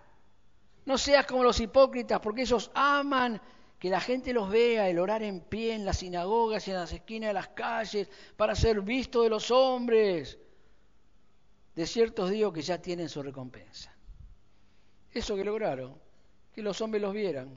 No 0.86 0.96
seas 0.96 1.26
como 1.26 1.44
los 1.44 1.60
hipócritas, 1.60 2.18
porque 2.18 2.42
ellos 2.42 2.70
aman 2.72 3.38
que 3.78 3.90
la 3.90 4.00
gente 4.00 4.32
los 4.32 4.48
vea, 4.48 4.88
el 4.88 4.98
orar 4.98 5.22
en 5.22 5.40
pie 5.40 5.74
en 5.74 5.84
las 5.84 5.98
sinagogas 5.98 6.66
y 6.66 6.70
en 6.70 6.78
las 6.78 6.92
esquinas 6.94 7.28
de 7.28 7.34
las 7.34 7.48
calles, 7.48 8.08
para 8.38 8.54
ser 8.54 8.80
visto 8.80 9.22
de 9.22 9.28
los 9.28 9.50
hombres. 9.50 10.38
De 11.76 11.86
ciertos 11.86 12.30
digo 12.30 12.54
que 12.54 12.62
ya 12.62 12.80
tienen 12.80 13.10
su 13.10 13.22
recompensa. 13.22 13.94
Eso 15.12 15.36
que 15.36 15.44
lograron 15.44 16.07
que 16.58 16.62
los 16.64 16.80
hombres 16.80 17.00
los 17.00 17.14
vieran. 17.14 17.54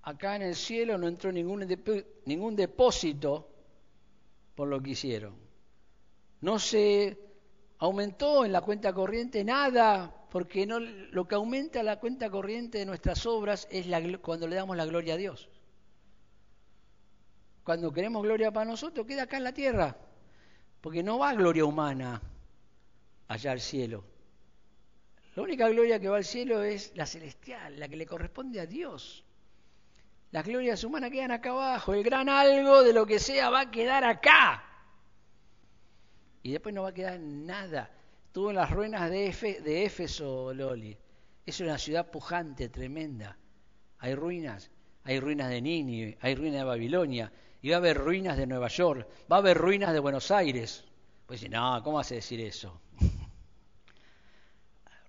Acá 0.00 0.36
en 0.36 0.40
el 0.40 0.54
cielo 0.54 0.96
no 0.96 1.08
entró 1.08 1.30
ningún, 1.30 1.68
ningún 2.24 2.56
depósito 2.56 3.50
por 4.54 4.66
lo 4.66 4.80
que 4.82 4.92
hicieron. 4.92 5.34
No 6.40 6.58
se 6.58 7.18
aumentó 7.76 8.46
en 8.46 8.52
la 8.52 8.62
cuenta 8.62 8.94
corriente 8.94 9.44
nada, 9.44 10.26
porque 10.30 10.64
no, 10.64 10.80
lo 10.80 11.28
que 11.28 11.34
aumenta 11.34 11.82
la 11.82 12.00
cuenta 12.00 12.30
corriente 12.30 12.78
de 12.78 12.86
nuestras 12.86 13.26
obras 13.26 13.68
es 13.70 13.88
la, 13.88 14.00
cuando 14.16 14.48
le 14.48 14.56
damos 14.56 14.74
la 14.74 14.86
gloria 14.86 15.12
a 15.12 15.18
Dios. 15.18 15.50
Cuando 17.62 17.92
queremos 17.92 18.22
gloria 18.22 18.50
para 18.50 18.70
nosotros, 18.70 19.06
queda 19.06 19.24
acá 19.24 19.36
en 19.36 19.44
la 19.44 19.52
tierra, 19.52 19.98
porque 20.80 21.02
no 21.02 21.18
va 21.18 21.34
gloria 21.34 21.66
humana 21.66 22.22
allá 23.28 23.52
al 23.52 23.60
cielo. 23.60 24.02
La 25.34 25.42
única 25.42 25.68
gloria 25.68 25.98
que 25.98 26.08
va 26.08 26.18
al 26.18 26.24
cielo 26.24 26.62
es 26.62 26.92
la 26.94 27.06
celestial, 27.06 27.78
la 27.78 27.88
que 27.88 27.96
le 27.96 28.06
corresponde 28.06 28.60
a 28.60 28.66
Dios. 28.66 29.24
Las 30.30 30.46
glorias 30.46 30.84
humanas 30.84 31.10
quedan 31.10 31.32
acá 31.32 31.50
abajo, 31.50 31.94
el 31.94 32.04
gran 32.04 32.28
algo 32.28 32.82
de 32.82 32.92
lo 32.92 33.06
que 33.06 33.18
sea 33.18 33.50
va 33.50 33.60
a 33.60 33.70
quedar 33.70 34.04
acá. 34.04 34.64
Y 36.42 36.52
después 36.52 36.74
no 36.74 36.82
va 36.82 36.90
a 36.90 36.94
quedar 36.94 37.18
nada. 37.18 37.90
Estuvo 38.26 38.50
en 38.50 38.56
las 38.56 38.70
ruinas 38.70 39.10
de, 39.10 39.60
de 39.64 39.84
Éfeso, 39.84 40.52
Loli. 40.52 40.96
Es 41.46 41.60
una 41.60 41.78
ciudad 41.78 42.10
pujante, 42.10 42.68
tremenda. 42.68 43.36
Hay 43.98 44.14
ruinas, 44.14 44.70
hay 45.04 45.20
ruinas 45.20 45.50
de 45.50 45.60
Nínive, 45.60 46.18
hay 46.20 46.34
ruinas 46.34 46.60
de 46.60 46.64
Babilonia, 46.64 47.32
y 47.60 47.70
va 47.70 47.76
a 47.76 47.78
haber 47.78 47.96
ruinas 47.96 48.36
de 48.36 48.46
Nueva 48.46 48.68
York, 48.68 49.08
va 49.30 49.36
a 49.36 49.38
haber 49.38 49.56
ruinas 49.56 49.92
de 49.92 49.98
Buenos 49.98 50.30
Aires. 50.30 50.84
Pues 51.26 51.48
no, 51.48 51.82
¿cómo 51.82 51.98
a 51.98 52.02
decir 52.04 52.40
eso? 52.40 52.80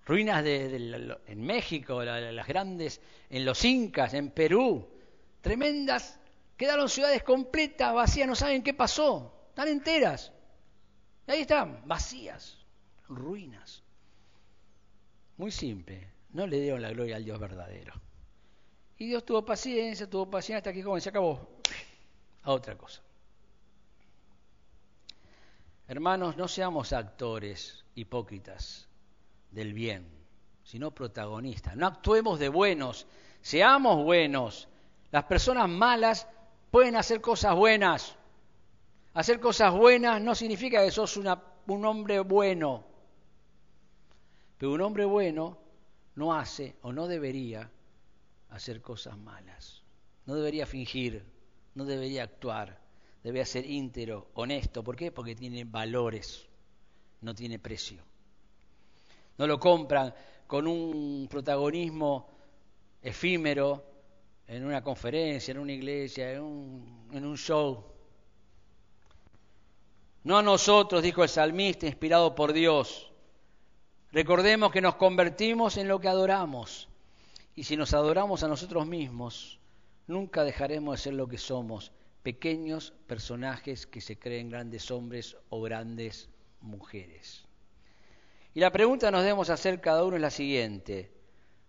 Ruinas 0.05 0.43
de, 0.43 1.17
en 1.25 1.41
México, 1.41 2.03
las 2.03 2.47
grandes, 2.47 3.01
en 3.29 3.43
los 3.43 3.65
Incas, 3.65 4.13
en 4.13 4.29
Perú, 4.29 4.87
tremendas, 5.41 6.19
quedaron 6.55 6.87
ciudades 6.89 7.23
completas, 7.23 7.93
vacías, 7.93 8.27
no 8.27 8.35
saben 8.35 8.63
qué 8.63 8.73
pasó, 8.73 9.47
están 9.49 9.67
enteras. 9.67 10.31
Y 11.27 11.31
ahí 11.31 11.41
están, 11.41 11.81
vacías, 11.85 12.59
ruinas. 13.09 13.83
Muy 15.37 15.51
simple, 15.51 16.07
no 16.31 16.45
le 16.45 16.61
dieron 16.61 16.81
la 16.81 16.91
gloria 16.91 17.15
al 17.15 17.25
Dios 17.25 17.39
verdadero. 17.39 17.93
Y 18.97 19.07
Dios 19.07 19.25
tuvo 19.25 19.43
paciencia, 19.43 20.09
tuvo 20.09 20.29
paciencia 20.29 20.57
hasta 20.57 20.71
que 20.71 20.83
como 20.83 20.99
se 20.99 21.09
acabó. 21.09 21.49
A 22.43 22.51
otra 22.51 22.77
cosa. 22.77 23.01
Hermanos, 25.87 26.37
no 26.37 26.47
seamos 26.47 26.93
actores 26.93 27.83
hipócritas 27.95 28.87
del 29.55 29.73
bien, 29.73 30.05
sino 30.63 30.91
protagonistas. 30.91 31.75
No 31.77 31.87
actuemos 31.87 32.37
de 32.37 32.49
buenos, 32.49 33.07
seamos 33.41 34.03
buenos. 34.03 34.67
Las 35.11 35.23
personas 35.23 35.69
malas 35.69 36.27
pueden 36.69 36.97
hacer 36.97 37.21
cosas 37.21 37.55
buenas. 37.55 38.15
Hacer 39.13 39.39
cosas 39.39 39.73
buenas 39.73 40.21
no 40.21 40.35
significa 40.35 40.83
que 40.83 40.91
sos 40.91 41.15
un 41.15 41.85
hombre 41.85 42.19
bueno. 42.19 42.83
Pero 44.57 44.73
un 44.73 44.81
hombre 44.81 45.05
bueno 45.05 45.57
no 46.15 46.35
hace 46.35 46.75
o 46.81 46.91
no 46.91 47.07
debería 47.07 47.71
hacer 48.49 48.81
cosas 48.81 49.17
malas. 49.17 49.83
No 50.25 50.35
debería 50.35 50.65
fingir, 50.65 51.23
no 51.75 51.85
debería 51.85 52.23
actuar. 52.23 52.77
Debería 53.23 53.45
ser 53.45 53.65
íntegro, 53.65 54.27
honesto. 54.33 54.83
¿Por 54.83 54.97
qué? 54.97 55.13
Porque 55.13 55.33
tiene 55.33 55.63
valores, 55.63 56.45
no 57.21 57.33
tiene 57.33 57.57
precio 57.57 58.03
no 59.37 59.47
lo 59.47 59.59
compran 59.59 60.13
con 60.47 60.67
un 60.67 61.27
protagonismo 61.29 62.29
efímero 63.01 63.83
en 64.47 64.65
una 64.65 64.83
conferencia, 64.83 65.51
en 65.51 65.59
una 65.59 65.73
iglesia, 65.73 66.33
en 66.33 66.41
un, 66.41 67.09
en 67.11 67.25
un 67.25 67.37
show. 67.37 67.83
No 70.23 70.37
a 70.37 70.43
nosotros, 70.43 71.03
dijo 71.03 71.23
el 71.23 71.29
salmista, 71.29 71.85
inspirado 71.85 72.33
por 72.33 72.53
Dios. 72.53 73.11
Recordemos 74.11 74.71
que 74.71 74.81
nos 74.81 74.95
convertimos 74.95 75.77
en 75.77 75.87
lo 75.87 75.99
que 75.99 76.07
adoramos. 76.07 76.87
Y 77.55 77.63
si 77.63 77.77
nos 77.77 77.93
adoramos 77.93 78.43
a 78.43 78.47
nosotros 78.47 78.87
mismos, 78.87 79.59
nunca 80.07 80.43
dejaremos 80.43 80.97
de 80.97 81.03
ser 81.03 81.13
lo 81.13 81.27
que 81.27 81.37
somos, 81.37 81.91
pequeños 82.23 82.93
personajes 83.07 83.85
que 83.85 84.01
se 84.01 84.17
creen 84.17 84.49
grandes 84.49 84.89
hombres 84.91 85.37
o 85.49 85.61
grandes 85.61 86.29
mujeres. 86.59 87.44
Y 88.55 88.61
la 88.61 88.71
pregunta 88.71 89.11
nos 89.11 89.21
debemos 89.21 89.49
hacer 89.49 89.81
cada 89.81 90.05
uno 90.05 90.15
es 90.15 90.21
la 90.21 90.31
siguiente. 90.31 91.11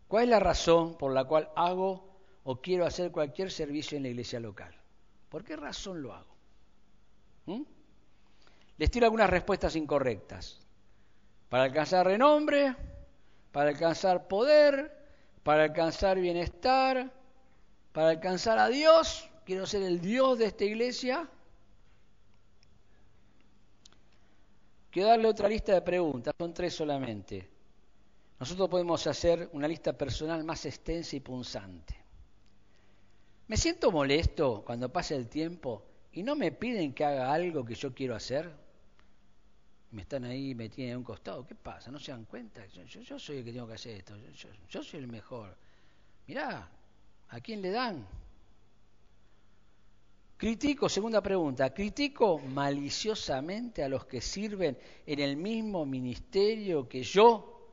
¿Cuál 0.06 0.22
es 0.24 0.30
la 0.30 0.38
razón 0.38 0.96
por 0.96 1.12
la 1.12 1.24
cual 1.24 1.50
hago 1.56 2.16
o 2.44 2.62
quiero 2.62 2.86
hacer 2.86 3.10
cualquier 3.10 3.50
servicio 3.50 3.96
en 3.96 4.04
la 4.04 4.10
iglesia 4.10 4.38
local? 4.38 4.72
¿Por 5.28 5.42
qué 5.42 5.56
razón 5.56 6.00
lo 6.00 6.14
hago? 6.14 6.36
¿Mm? 7.46 7.62
Les 8.78 8.88
tiro 8.88 9.04
algunas 9.06 9.28
respuestas 9.28 9.74
incorrectas. 9.74 10.60
Para 11.48 11.64
alcanzar 11.64 12.06
renombre, 12.06 12.76
para 13.50 13.70
alcanzar 13.70 14.28
poder, 14.28 14.96
para 15.42 15.64
alcanzar 15.64 16.20
bienestar, 16.20 17.12
para 17.90 18.10
alcanzar 18.10 18.60
a 18.60 18.68
Dios, 18.68 19.28
quiero 19.44 19.66
ser 19.66 19.82
el 19.82 20.00
Dios 20.00 20.38
de 20.38 20.46
esta 20.46 20.64
iglesia, 20.64 21.28
Quiero 24.96 25.10
darle 25.10 25.28
otra 25.28 25.46
lista 25.46 25.74
de 25.74 25.82
preguntas, 25.82 26.34
son 26.38 26.54
tres 26.54 26.72
solamente. 26.72 27.46
Nosotros 28.40 28.66
podemos 28.66 29.06
hacer 29.06 29.50
una 29.52 29.68
lista 29.68 29.92
personal 29.92 30.42
más 30.42 30.64
extensa 30.64 31.14
y 31.14 31.20
punzante. 31.20 31.94
¿Me 33.46 33.58
siento 33.58 33.92
molesto 33.92 34.64
cuando 34.64 34.90
pasa 34.90 35.14
el 35.14 35.28
tiempo 35.28 35.84
y 36.12 36.22
no 36.22 36.34
me 36.34 36.50
piden 36.50 36.94
que 36.94 37.04
haga 37.04 37.30
algo 37.30 37.62
que 37.62 37.74
yo 37.74 37.92
quiero 37.92 38.14
hacer? 38.14 38.50
Me 39.90 40.00
están 40.00 40.24
ahí, 40.24 40.54
me 40.54 40.70
tienen 40.70 40.94
a 40.94 40.96
un 40.96 41.04
costado. 41.04 41.46
¿Qué 41.46 41.54
pasa? 41.54 41.90
¿No 41.90 41.98
se 41.98 42.12
dan 42.12 42.24
cuenta? 42.24 42.64
Yo, 42.64 43.18
soy 43.18 43.36
el 43.36 43.44
que 43.44 43.52
tengo 43.52 43.66
que 43.66 43.74
hacer 43.74 43.96
esto. 43.96 44.14
Yo, 44.70 44.82
soy 44.82 45.00
el 45.00 45.08
mejor. 45.08 45.58
Mirá, 46.26 46.70
¿a 47.28 47.40
quién 47.40 47.60
le 47.60 47.70
dan? 47.70 48.08
Critico, 50.36 50.90
segunda 50.90 51.22
pregunta, 51.22 51.72
critico 51.72 52.38
maliciosamente 52.38 53.82
a 53.82 53.88
los 53.88 54.04
que 54.04 54.20
sirven 54.20 54.76
en 55.06 55.18
el 55.18 55.38
mismo 55.38 55.86
ministerio 55.86 56.86
que 56.86 57.02
yo, 57.02 57.70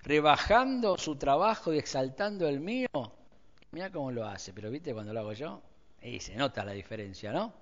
rebajando 0.00 0.96
su 0.96 1.16
trabajo 1.16 1.72
y 1.72 1.78
exaltando 1.78 2.46
el 2.46 2.60
mío. 2.60 2.86
Mira 3.72 3.90
cómo 3.90 4.12
lo 4.12 4.24
hace, 4.24 4.52
pero 4.52 4.70
viste 4.70 4.94
cuando 4.94 5.12
lo 5.12 5.20
hago 5.20 5.32
yo, 5.32 5.60
ahí 6.02 6.20
se 6.20 6.36
nota 6.36 6.64
la 6.64 6.70
diferencia, 6.70 7.32
¿no? 7.32 7.52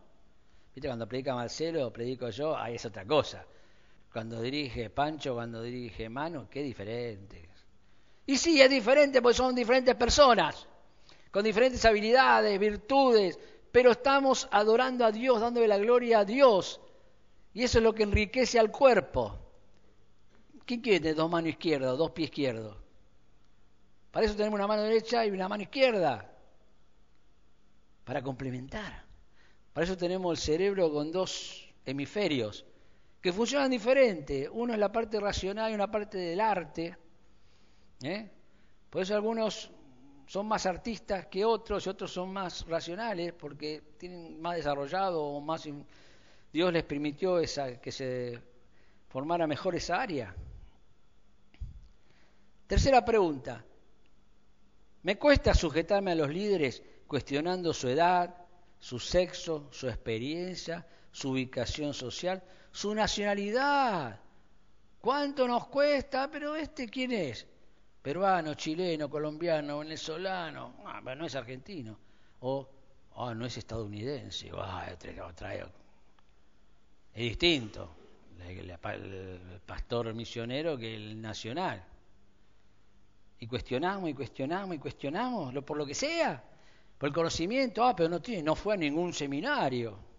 Viste 0.75 0.87
cuando 0.87 1.09
predica 1.09 1.35
Marcelo, 1.35 1.91
predico 1.91 2.29
yo, 2.29 2.55
ahí 2.55 2.75
es 2.75 2.85
otra 2.85 3.07
cosa. 3.07 3.47
Cuando 4.13 4.43
dirige 4.43 4.91
Pancho, 4.91 5.33
cuando 5.33 5.63
dirige 5.63 6.11
Mano, 6.11 6.49
qué 6.51 6.63
diferente. 6.63 7.49
Y 8.27 8.37
sí, 8.37 8.61
es 8.61 8.69
diferente 8.69 9.23
porque 9.23 9.37
son 9.37 9.55
diferentes 9.55 9.95
personas, 9.95 10.67
con 11.31 11.43
diferentes 11.43 11.83
habilidades, 11.87 12.59
virtudes, 12.59 13.39
pero 13.73 13.91
estamos 13.91 14.47
adorando 14.51 15.07
a 15.07 15.11
Dios, 15.11 15.41
dándole 15.41 15.67
la 15.67 15.79
gloria 15.79 16.21
a 16.21 16.25
Dios. 16.25 16.81
Y 17.55 17.65
eso 17.65 17.79
es 17.79 17.85
lo 17.85 17.95
que 17.95 18.03
enriquece 18.03 18.59
al 18.59 18.71
cuerpo. 18.71 19.39
¿Quién 20.67 20.81
quiere 20.81 21.15
dos 21.15 21.31
manos 21.31 21.51
izquierdas, 21.51 21.97
dos 21.97 22.11
pies 22.11 22.29
izquierdos? 22.29 22.77
Para 24.11 24.27
eso 24.27 24.37
tenemos 24.37 24.59
una 24.59 24.67
mano 24.67 24.83
derecha 24.83 25.25
y 25.25 25.31
una 25.31 25.49
mano 25.49 25.63
izquierda. 25.63 26.31
Para 28.05 28.23
complementar. 28.23 29.05
Para 29.73 29.85
eso 29.85 29.97
tenemos 29.97 30.39
el 30.39 30.45
cerebro 30.45 30.93
con 30.93 31.11
dos 31.11 31.67
hemisferios 31.87 32.67
que 33.23 33.33
funcionan 33.33 33.71
diferente. 33.71 34.49
Uno 34.51 34.75
es 34.75 34.79
la 34.79 34.93
parte 34.93 35.19
racional 35.19 35.73
y 35.73 35.75
una 35.75 35.91
parte 35.91 36.19
del 36.19 36.41
arte. 36.41 36.97
¿eh? 38.03 38.31
Por 38.91 39.03
eso 39.03 39.15
algunos 39.15 39.71
son 40.33 40.49
más 40.49 40.65
artistas 40.65 41.27
que 41.27 41.45
otros 41.45 41.85
y 41.85 41.91
otros 41.91 42.11
son 42.11 42.33
más 42.33 42.67
racionales 42.67 43.35
porque 43.35 43.83
tienen 43.99 44.41
más 44.41 44.57
desarrollado 44.57 45.23
o 45.23 45.43
más 45.43 45.69
Dios 46.51 46.73
les 46.73 46.85
permitió 46.85 47.39
esa 47.39 47.79
que 47.79 47.93
se 47.93 48.41
formara 49.11 49.47
mejor 49.47 49.75
esa 49.75 50.01
área. 50.01 50.35
Tercera 52.67 53.05
pregunta. 53.05 53.63
Me 55.03 55.19
cuesta 55.19 55.53
sujetarme 55.53 56.13
a 56.13 56.15
los 56.15 56.31
líderes 56.31 56.83
cuestionando 57.07 57.75
su 57.75 57.89
edad, 57.89 58.35
su 58.79 58.99
sexo, 58.99 59.69
su 59.71 59.87
experiencia, 59.87 60.87
su 61.11 61.33
ubicación 61.33 61.93
social, 61.93 62.43
su 62.71 62.95
nacionalidad. 62.95 64.19
¿Cuánto 64.99 65.47
nos 65.47 65.67
cuesta? 65.67 66.31
Pero 66.31 66.57
este 66.57 66.89
quién 66.89 67.13
es? 67.13 67.47
Peruano, 68.03 68.55
chileno, 68.55 69.09
colombiano, 69.09 69.79
venezolano. 69.79 70.75
Ah, 70.85 71.01
no 71.15 71.25
es 71.25 71.37
argentino. 71.37 71.97
O 72.41 72.69
ah, 73.17 73.33
no 73.33 73.47
es 73.47 73.57
estadounidense. 73.57 74.51
Ah, 74.57 74.89
es 74.91 74.99
distinto. 77.15 77.95
El 78.49 78.77
pastor 79.65 80.13
misionero 80.15 80.77
que 80.77 80.95
el 80.95 81.21
nacional. 81.21 81.85
Y 83.39 83.47
cuestionamos 83.47 84.11
y 84.11 84.15
cuestionamos 84.15 84.77
y 84.77 84.79
cuestionamos, 84.79 85.65
por 85.65 85.77
lo 85.77 85.87
que 85.87 85.95
sea. 85.95 86.43
Por 86.99 87.09
el 87.09 87.15
conocimiento, 87.15 87.85
ah, 87.85 87.95
pero 87.95 88.09
no, 88.09 88.21
tiene, 88.21 88.43
no 88.43 88.57
fue 88.57 88.75
a 88.75 88.77
ningún 88.77 89.13
seminario. 89.13 90.12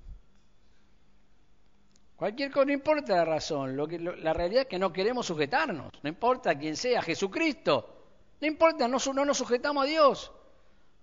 Cualquier 2.24 2.52
cosa, 2.52 2.68
no 2.68 2.72
importa 2.72 3.18
la 3.18 3.26
razón, 3.26 3.76
lo 3.76 3.86
que, 3.86 4.00
la 4.00 4.32
realidad 4.32 4.62
es 4.62 4.68
que 4.70 4.80
no 4.80 4.94
queremos 4.94 5.26
sujetarnos, 5.26 5.92
no 6.02 6.08
importa 6.08 6.58
quién 6.58 6.78
sea, 6.78 7.02
Jesucristo, 7.02 7.98
no 8.40 8.48
importa, 8.48 8.88
no, 8.88 8.98
no 9.14 9.26
nos 9.26 9.38
sujetamos 9.38 9.84
a 9.84 9.88
Dios, 9.88 10.32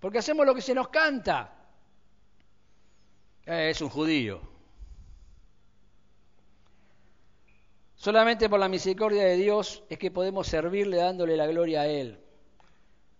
porque 0.00 0.16
hacemos 0.16 0.46
lo 0.46 0.54
que 0.54 0.62
se 0.62 0.74
nos 0.74 0.88
canta. 0.88 1.52
Eh, 3.44 3.68
es 3.68 3.82
un 3.82 3.90
judío. 3.90 4.40
Solamente 7.96 8.48
por 8.48 8.58
la 8.58 8.70
misericordia 8.70 9.24
de 9.24 9.36
Dios 9.36 9.84
es 9.90 9.98
que 9.98 10.10
podemos 10.10 10.46
servirle 10.46 10.96
dándole 10.96 11.36
la 11.36 11.46
gloria 11.46 11.82
a 11.82 11.86
Él. 11.86 12.18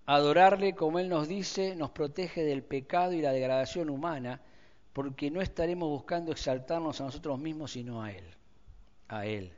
Adorarle, 0.06 0.74
como 0.74 1.00
Él 1.00 1.10
nos 1.10 1.28
dice, 1.28 1.76
nos 1.76 1.90
protege 1.90 2.44
del 2.44 2.62
pecado 2.62 3.12
y 3.12 3.20
la 3.20 3.32
degradación 3.32 3.90
humana, 3.90 4.40
porque 4.92 5.30
no 5.30 5.40
estaremos 5.40 5.88
buscando 5.88 6.32
exaltarnos 6.32 7.00
a 7.00 7.04
nosotros 7.04 7.38
mismos, 7.38 7.72
sino 7.72 8.02
a 8.02 8.10
Él. 8.12 8.24
A 9.08 9.26
Él. 9.26 9.52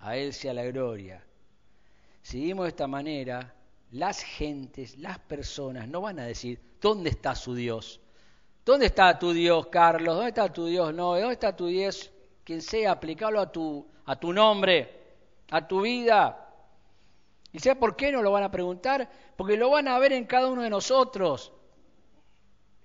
A 0.00 0.16
Él 0.16 0.32
sea 0.32 0.52
la 0.52 0.64
gloria. 0.64 1.24
Si 2.22 2.38
vivimos 2.38 2.64
de 2.64 2.70
esta 2.70 2.86
manera, 2.86 3.54
las 3.92 4.22
gentes, 4.22 4.98
las 4.98 5.18
personas 5.18 5.88
no 5.88 6.00
van 6.00 6.18
a 6.18 6.26
decir, 6.26 6.60
¿dónde 6.80 7.10
está 7.10 7.34
su 7.34 7.54
Dios? 7.54 8.00
¿Dónde 8.64 8.86
está 8.86 9.18
tu 9.18 9.32
Dios, 9.32 9.66
Carlos? 9.66 10.14
¿Dónde 10.14 10.30
está 10.30 10.52
tu 10.52 10.66
Dios? 10.66 10.94
No, 10.94 11.18
¿dónde 11.18 11.34
está 11.34 11.54
tu 11.54 11.66
Dios? 11.66 12.10
Quien 12.42 12.62
sea, 12.62 12.92
aplicarlo 12.92 13.40
a 13.40 13.52
tu, 13.52 13.86
a 14.06 14.16
tu 14.16 14.32
nombre, 14.32 15.02
a 15.50 15.66
tu 15.66 15.82
vida. 15.82 16.40
¿Y 17.52 17.58
sea 17.58 17.78
por 17.78 17.94
qué 17.94 18.10
no 18.10 18.22
lo 18.22 18.32
van 18.32 18.42
a 18.42 18.50
preguntar? 18.50 19.08
Porque 19.36 19.56
lo 19.56 19.70
van 19.70 19.88
a 19.88 19.98
ver 19.98 20.12
en 20.12 20.24
cada 20.24 20.48
uno 20.48 20.62
de 20.62 20.70
nosotros. 20.70 21.52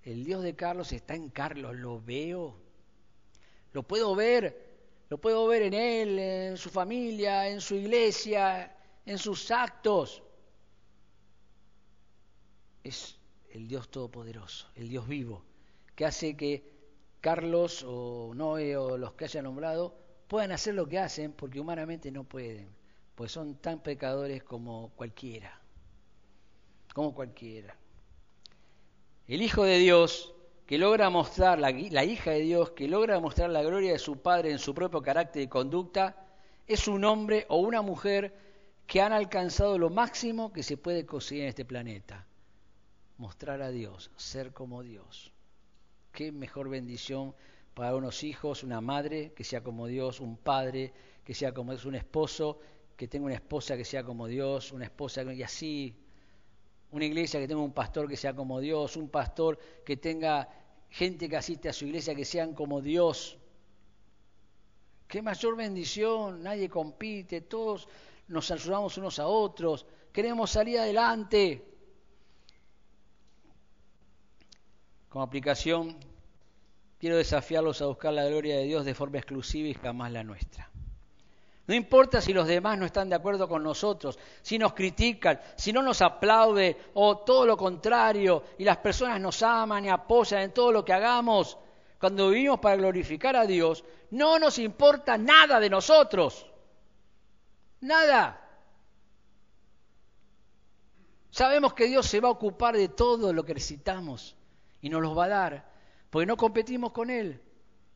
El 0.10 0.24
Dios 0.26 0.42
de 0.42 0.56
Carlos 0.56 0.92
está 0.92 1.14
en 1.14 1.30
Carlos, 1.30 1.76
lo 1.76 2.02
veo. 2.02 2.56
Lo 3.74 3.84
puedo 3.84 4.16
ver, 4.16 4.58
lo 5.08 5.20
puedo 5.20 5.46
ver 5.46 5.62
en 5.62 5.76
él, 5.76 6.18
en 6.18 6.58
su 6.58 6.72
familia, 6.72 7.48
en 7.48 7.62
su 7.62 7.76
iglesia, 7.76 8.76
en 9.06 9.20
sus 9.20 9.52
actos. 9.52 10.24
Es 12.84 13.20
el 13.52 13.68
Dios 13.68 13.90
todopoderoso, 13.90 14.68
el 14.74 14.90
Dios 14.90 15.08
vivo, 15.08 15.44
que 15.96 16.08
hace 16.08 16.36
que 16.36 16.64
Carlos 17.22 17.86
o 17.88 18.34
Noé 18.34 18.78
o 18.78 18.98
los 18.98 19.14
que 19.14 19.26
haya 19.26 19.44
nombrado 19.44 19.96
puedan 20.28 20.52
hacer 20.52 20.74
lo 20.74 20.88
que 20.88 20.98
hacen 20.98 21.34
porque 21.34 21.60
humanamente 21.60 22.12
no 22.12 22.24
pueden 22.24 22.80
pues 23.14 23.34
son 23.34 23.56
tan 23.58 23.84
pecadores 23.84 24.44
como 24.44 24.94
cualquiera, 24.96 25.60
como 26.96 27.14
cualquiera. 27.14 27.76
El 29.30 29.44
Hijo 29.44 29.64
de 29.64 29.78
Dios, 29.78 30.34
que 30.66 30.80
logra 30.80 31.12
mostrar, 31.12 31.60
la, 31.60 31.70
hija 31.70 32.32
de 32.32 32.40
Dios, 32.40 32.72
que 32.72 32.88
logra 32.88 33.20
mostrar 33.20 33.52
la 33.52 33.62
gloria 33.62 33.92
de 33.92 34.00
su 34.00 34.18
Padre 34.24 34.50
en 34.50 34.58
su 34.58 34.74
propio 34.74 35.04
carácter 35.04 35.44
y 35.44 35.48
conducta, 35.48 36.26
es 36.66 36.88
un 36.88 37.06
hombre 37.06 37.46
o 37.48 37.58
una 37.58 37.84
mujer 37.84 38.34
que 38.88 39.02
han 39.02 39.14
alcanzado 39.14 39.78
lo 39.78 39.92
máximo 39.92 40.52
que 40.52 40.64
se 40.64 40.78
puede 40.78 41.06
conseguir 41.06 41.44
en 41.44 41.50
este 41.50 41.64
planeta. 41.64 42.26
Mostrar 43.20 43.62
a 43.62 43.70
Dios, 43.70 44.10
ser 44.18 44.52
como 44.52 44.82
Dios. 44.82 45.32
Qué 46.12 46.32
mejor 46.32 46.68
bendición 46.68 47.36
para 47.76 47.96
unos 47.96 48.24
hijos, 48.24 48.64
una 48.64 48.82
madre 48.82 49.32
que 49.36 49.44
sea 49.44 49.62
como 49.62 49.86
Dios, 49.86 50.22
un 50.22 50.38
padre 50.38 50.92
que 51.24 51.36
sea 51.36 51.54
como 51.54 51.74
Dios, 51.74 51.86
un 51.86 51.94
esposo 51.94 52.62
que 52.98 53.08
tenga 53.08 53.28
una 53.28 53.36
esposa 53.36 53.78
que 53.78 53.86
sea 53.86 54.04
como 54.04 54.26
Dios, 54.26 54.72
una 54.72 54.86
esposa 54.86 55.22
y 55.22 55.44
así, 55.44 55.96
una 56.92 57.06
iglesia 57.06 57.40
que 57.40 57.48
tenga 57.48 57.62
un 57.62 57.74
pastor 57.74 58.08
que 58.08 58.18
sea 58.18 58.36
como 58.36 58.60
Dios, 58.60 58.96
un 58.96 59.10
pastor 59.10 59.60
que 59.86 59.98
tenga 59.98 60.50
gente 60.90 61.30
que 61.30 61.38
asiste 61.38 61.70
a 61.70 61.74
su 61.74 61.86
iglesia 61.86 62.16
que 62.16 62.26
sean 62.26 62.54
como 62.54 62.82
Dios. 62.82 63.38
Qué 65.08 65.22
mayor 65.22 65.56
bendición, 65.56 66.44
nadie 66.44 66.70
compite, 66.70 67.42
todos 67.42 67.88
nos 68.28 68.50
ayudamos 68.52 68.98
unos 68.98 69.20
a 69.20 69.28
otros, 69.28 69.86
queremos 70.12 70.52
salir 70.52 70.80
adelante. 70.80 71.66
Como 75.10 75.24
aplicación, 75.24 75.98
quiero 77.00 77.18
desafiarlos 77.18 77.82
a 77.82 77.88
buscar 77.88 78.14
la 78.14 78.26
gloria 78.26 78.58
de 78.58 78.66
Dios 78.66 78.86
de 78.86 78.94
forma 78.94 79.18
exclusiva 79.18 79.68
y 79.68 79.74
jamás 79.74 80.12
la 80.12 80.24
nuestra. 80.24 80.70
No 81.70 81.76
importa 81.76 82.20
si 82.20 82.34
los 82.34 82.48
demás 82.48 82.80
no 82.80 82.88
están 82.88 83.10
de 83.10 83.16
acuerdo 83.16 83.48
con 83.48 83.62
nosotros, 83.62 84.18
si 84.42 84.58
nos 84.58 84.74
critican, 84.74 85.40
si 85.56 85.72
no 85.72 85.84
nos 85.84 86.02
aplauden 86.02 86.76
o 86.96 87.20
todo 87.20 87.46
lo 87.46 87.56
contrario 87.56 88.42
y 88.58 88.64
las 88.64 88.78
personas 88.78 89.22
nos 89.22 89.44
aman 89.44 89.86
y 89.86 89.90
apoyan 89.90 90.42
en 90.42 90.52
todo 90.52 90.72
lo 90.72 90.84
que 90.84 90.94
hagamos. 90.94 91.60
Cuando 92.00 92.32
vivimos 92.32 92.60
para 92.60 92.76
glorificar 92.76 93.36
a 93.36 93.46
Dios, 93.46 93.86
no 94.10 94.40
nos 94.40 94.58
importa 94.58 95.16
nada 95.20 95.60
de 95.60 95.70
nosotros. 95.70 96.44
Nada. 97.82 98.50
Sabemos 101.30 101.76
que 101.76 101.86
Dios 101.86 102.08
se 102.08 102.20
va 102.20 102.30
a 102.30 102.32
ocupar 102.32 102.76
de 102.76 102.88
todo 102.88 103.32
lo 103.32 103.46
que 103.46 103.54
necesitamos 103.54 104.36
y 104.82 104.90
nos 104.90 105.04
los 105.04 105.16
va 105.16 105.26
a 105.26 105.30
dar, 105.30 105.72
porque 106.10 106.26
no 106.26 106.36
competimos 106.36 106.92
con 106.94 107.12
Él. 107.12 107.40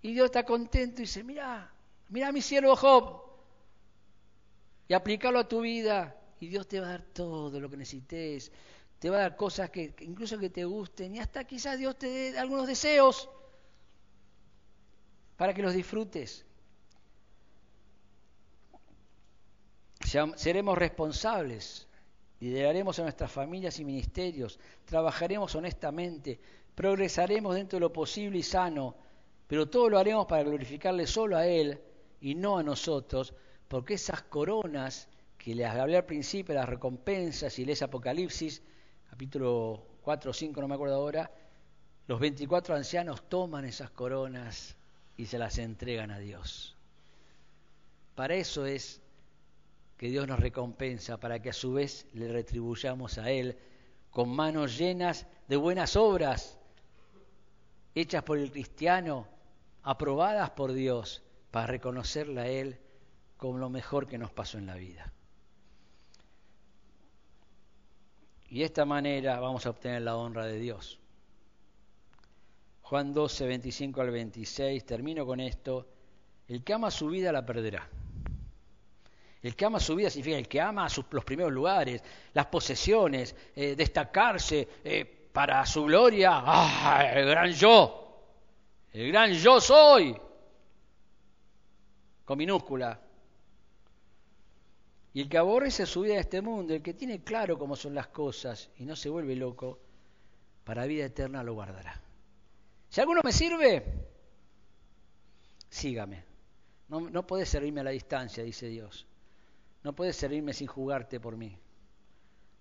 Y 0.04 0.14
Dios 0.14 0.26
está 0.26 0.44
contento 0.44 1.02
y 1.02 1.06
dice, 1.06 1.24
mira, 1.24 1.74
mira 2.10 2.32
mi 2.32 2.44
siervo 2.44 2.76
Job, 2.76 3.33
y 4.94 4.96
aplicarlo 4.96 5.40
a 5.40 5.48
tu 5.48 5.62
vida. 5.62 6.16
Y 6.40 6.50
Dios 6.50 6.68
te 6.68 6.80
va 6.80 6.86
a 6.86 6.90
dar 6.92 7.02
todo 7.02 7.60
lo 7.60 7.68
que 7.68 7.78
necesites. 7.78 8.52
Te 9.00 9.10
va 9.10 9.18
a 9.18 9.22
dar 9.22 9.36
cosas 9.36 9.72
que, 9.72 9.96
incluso 10.02 10.38
que 10.38 10.52
te 10.52 10.66
gusten. 10.66 11.16
Y 11.16 11.20
hasta 11.20 11.46
quizás 11.46 11.80
Dios 11.80 11.98
te 11.98 12.06
dé 12.06 12.38
algunos 12.38 12.68
deseos 12.68 13.28
para 15.36 15.52
que 15.52 15.64
los 15.64 15.74
disfrutes. 15.74 16.46
Seremos 20.36 20.78
responsables, 20.78 21.88
lideraremos 22.40 23.00
a 23.00 23.02
nuestras 23.02 23.32
familias 23.32 23.80
y 23.80 23.86
ministerios, 23.86 24.60
trabajaremos 24.86 25.56
honestamente, 25.56 26.40
progresaremos 26.76 27.56
dentro 27.56 27.78
de 27.78 27.82
lo 27.82 27.92
posible 27.92 28.38
y 28.38 28.44
sano, 28.44 28.96
pero 29.48 29.68
todo 29.68 29.90
lo 29.90 29.98
haremos 29.98 30.28
para 30.28 30.44
glorificarle 30.44 31.08
solo 31.08 31.36
a 31.36 31.48
Él 31.48 31.82
y 32.22 32.36
no 32.36 32.60
a 32.60 32.64
nosotros, 32.64 33.34
porque 33.74 33.96
esas 33.96 34.22
coronas 34.22 35.08
que 35.36 35.56
les 35.56 35.68
hablé 35.68 35.98
al 35.98 36.06
principio, 36.06 36.54
las 36.54 36.70
recompensas, 36.70 37.58
y 37.58 37.66
lees 37.66 37.82
Apocalipsis, 37.82 38.62
capítulo 39.10 39.84
4 40.04 40.30
o 40.30 40.34
5, 40.34 40.62
no 40.62 40.68
me 40.68 40.76
acuerdo 40.76 40.94
ahora, 40.94 41.32
los 42.06 42.20
24 42.20 42.76
ancianos 42.76 43.28
toman 43.28 43.66
esas 43.66 43.90
coronas 43.90 44.76
y 45.18 45.26
se 45.26 45.40
las 45.40 45.58
entregan 45.58 46.12
a 46.12 46.20
Dios. 46.20 46.76
Para 48.14 48.36
eso 48.36 48.68
es 48.68 49.02
que 49.98 50.08
Dios 50.08 50.28
nos 50.28 50.40
recompensa, 50.40 51.20
para 51.20 51.42
que 51.42 51.50
a 51.50 51.54
su 51.54 51.74
vez 51.74 52.06
le 52.14 52.32
retribuyamos 52.32 53.18
a 53.18 53.32
Él 53.32 53.58
con 54.12 54.30
manos 54.30 54.78
llenas 54.78 55.26
de 55.48 55.56
buenas 55.56 55.96
obras, 55.96 56.60
hechas 57.96 58.22
por 58.22 58.38
el 58.38 58.52
cristiano, 58.52 59.28
aprobadas 59.82 60.52
por 60.52 60.74
Dios, 60.74 61.24
para 61.50 61.66
reconocerle 61.66 62.40
a 62.40 62.48
Él 62.48 62.80
como 63.44 63.58
lo 63.58 63.70
mejor 63.70 64.08
que 64.08 64.18
nos 64.18 64.32
pasó 64.32 64.58
en 64.58 64.68
la 64.68 64.76
vida. 64.76 65.12
Y 68.48 68.60
de 68.60 68.64
esta 68.64 68.86
manera 68.86 69.38
vamos 69.42 69.66
a 69.66 69.72
obtener 69.72 70.02
la 70.02 70.16
honra 70.16 70.46
de 70.46 70.58
Dios. 70.60 70.98
Juan 72.84 73.14
12, 73.14 73.46
25 73.46 74.00
al 74.00 74.12
26, 74.12 74.86
termino 74.86 75.26
con 75.26 75.42
esto. 75.42 75.90
El 76.48 76.64
que 76.64 76.72
ama 76.72 76.90
su 76.90 77.10
vida 77.10 77.34
la 77.34 77.46
perderá. 77.46 77.86
El 79.42 79.58
que 79.58 79.66
ama 79.66 79.82
su 79.82 79.98
vida 79.98 80.10
significa 80.10 80.38
el 80.38 80.48
que 80.48 80.62
ama 80.62 80.88
los 81.12 81.26
primeros 81.26 81.52
lugares, 81.52 82.02
las 82.34 82.46
posesiones, 82.46 83.36
eh, 83.58 83.76
destacarse 83.76 84.70
eh, 84.86 85.30
para 85.34 85.66
su 85.66 85.84
gloria. 85.84 86.32
¡Ah, 86.46 87.12
el 87.14 87.28
gran 87.28 87.52
yo! 87.52 88.24
El 88.94 89.12
gran 89.12 89.34
yo 89.34 89.60
soy. 89.60 90.16
Con 92.24 92.38
minúscula 92.38 93.03
Y 95.14 95.22
el 95.22 95.30
que 95.30 95.38
aborrece 95.38 95.86
su 95.86 96.02
vida 96.02 96.14
en 96.16 96.20
este 96.20 96.42
mundo, 96.42 96.74
el 96.74 96.82
que 96.82 96.96
tiene 96.96 97.24
claro 97.24 97.58
cómo 97.58 97.76
son 97.76 97.94
las 97.94 98.08
cosas 98.08 98.72
y 98.78 98.86
no 98.86 98.96
se 98.96 99.10
vuelve 99.10 99.36
loco, 99.36 99.80
para 100.64 100.86
vida 100.86 101.06
eterna 101.06 101.44
lo 101.44 101.54
guardará. 101.54 102.02
Si 102.90 103.00
alguno 103.00 103.22
me 103.24 103.32
sirve, 103.32 103.84
sígame. 105.70 106.24
No, 106.88 107.00
no 107.02 107.28
podés 107.28 107.50
servirme 107.50 107.82
a 107.82 107.84
la 107.84 107.92
distancia, 107.92 108.44
dice 108.44 108.68
Dios. 108.68 109.06
No 109.84 109.94
puedes 109.94 110.16
servirme 110.16 110.54
sin 110.54 110.68
jugarte 110.68 111.20
por 111.20 111.38
mí. 111.38 111.58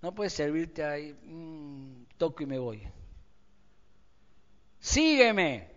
No 0.03 0.15
puedes 0.15 0.33
servirte 0.33 0.85
ahí, 0.85 1.15
mmm, 1.23 2.05
toco 2.19 2.43
y 2.43 2.47
me 2.47 2.59
voy. 2.59 2.83
Sígueme. 4.79 5.71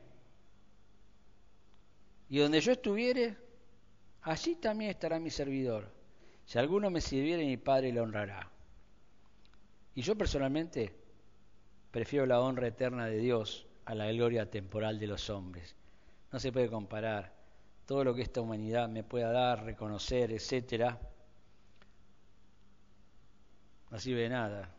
Y 2.28 2.40
donde 2.40 2.60
yo 2.60 2.72
estuviere, 2.72 3.38
allí 4.24 4.56
también 4.56 4.92
estará 4.92 5.20
mi 5.20 5.30
servidor. 5.30 5.95
Si 6.46 6.58
alguno 6.58 6.90
me 6.90 7.02
sirviere, 7.02 7.44
mi 7.44 7.58
Padre 7.58 7.92
le 7.92 8.02
honrará. 8.02 8.50
Y 9.96 10.02
yo 10.02 10.16
personalmente 10.16 10.94
prefiero 11.92 12.26
la 12.26 12.42
honra 12.42 12.68
eterna 12.68 13.08
de 13.08 13.18
Dios 13.18 13.66
a 13.86 13.96
la 13.96 14.12
gloria 14.12 14.50
temporal 14.50 15.00
de 15.00 15.08
los 15.08 15.30
hombres. 15.30 15.76
No 16.32 16.40
se 16.40 16.52
puede 16.52 16.70
comparar 16.70 17.34
todo 17.86 18.04
lo 18.04 18.14
que 18.14 18.22
esta 18.22 18.42
humanidad 18.42 18.90
me 18.90 19.04
pueda 19.04 19.32
dar, 19.32 19.64
reconocer, 19.64 20.32
etcétera. 20.32 21.00
No 23.90 24.00
sirve 24.00 24.22
de 24.22 24.30
nada 24.30 24.72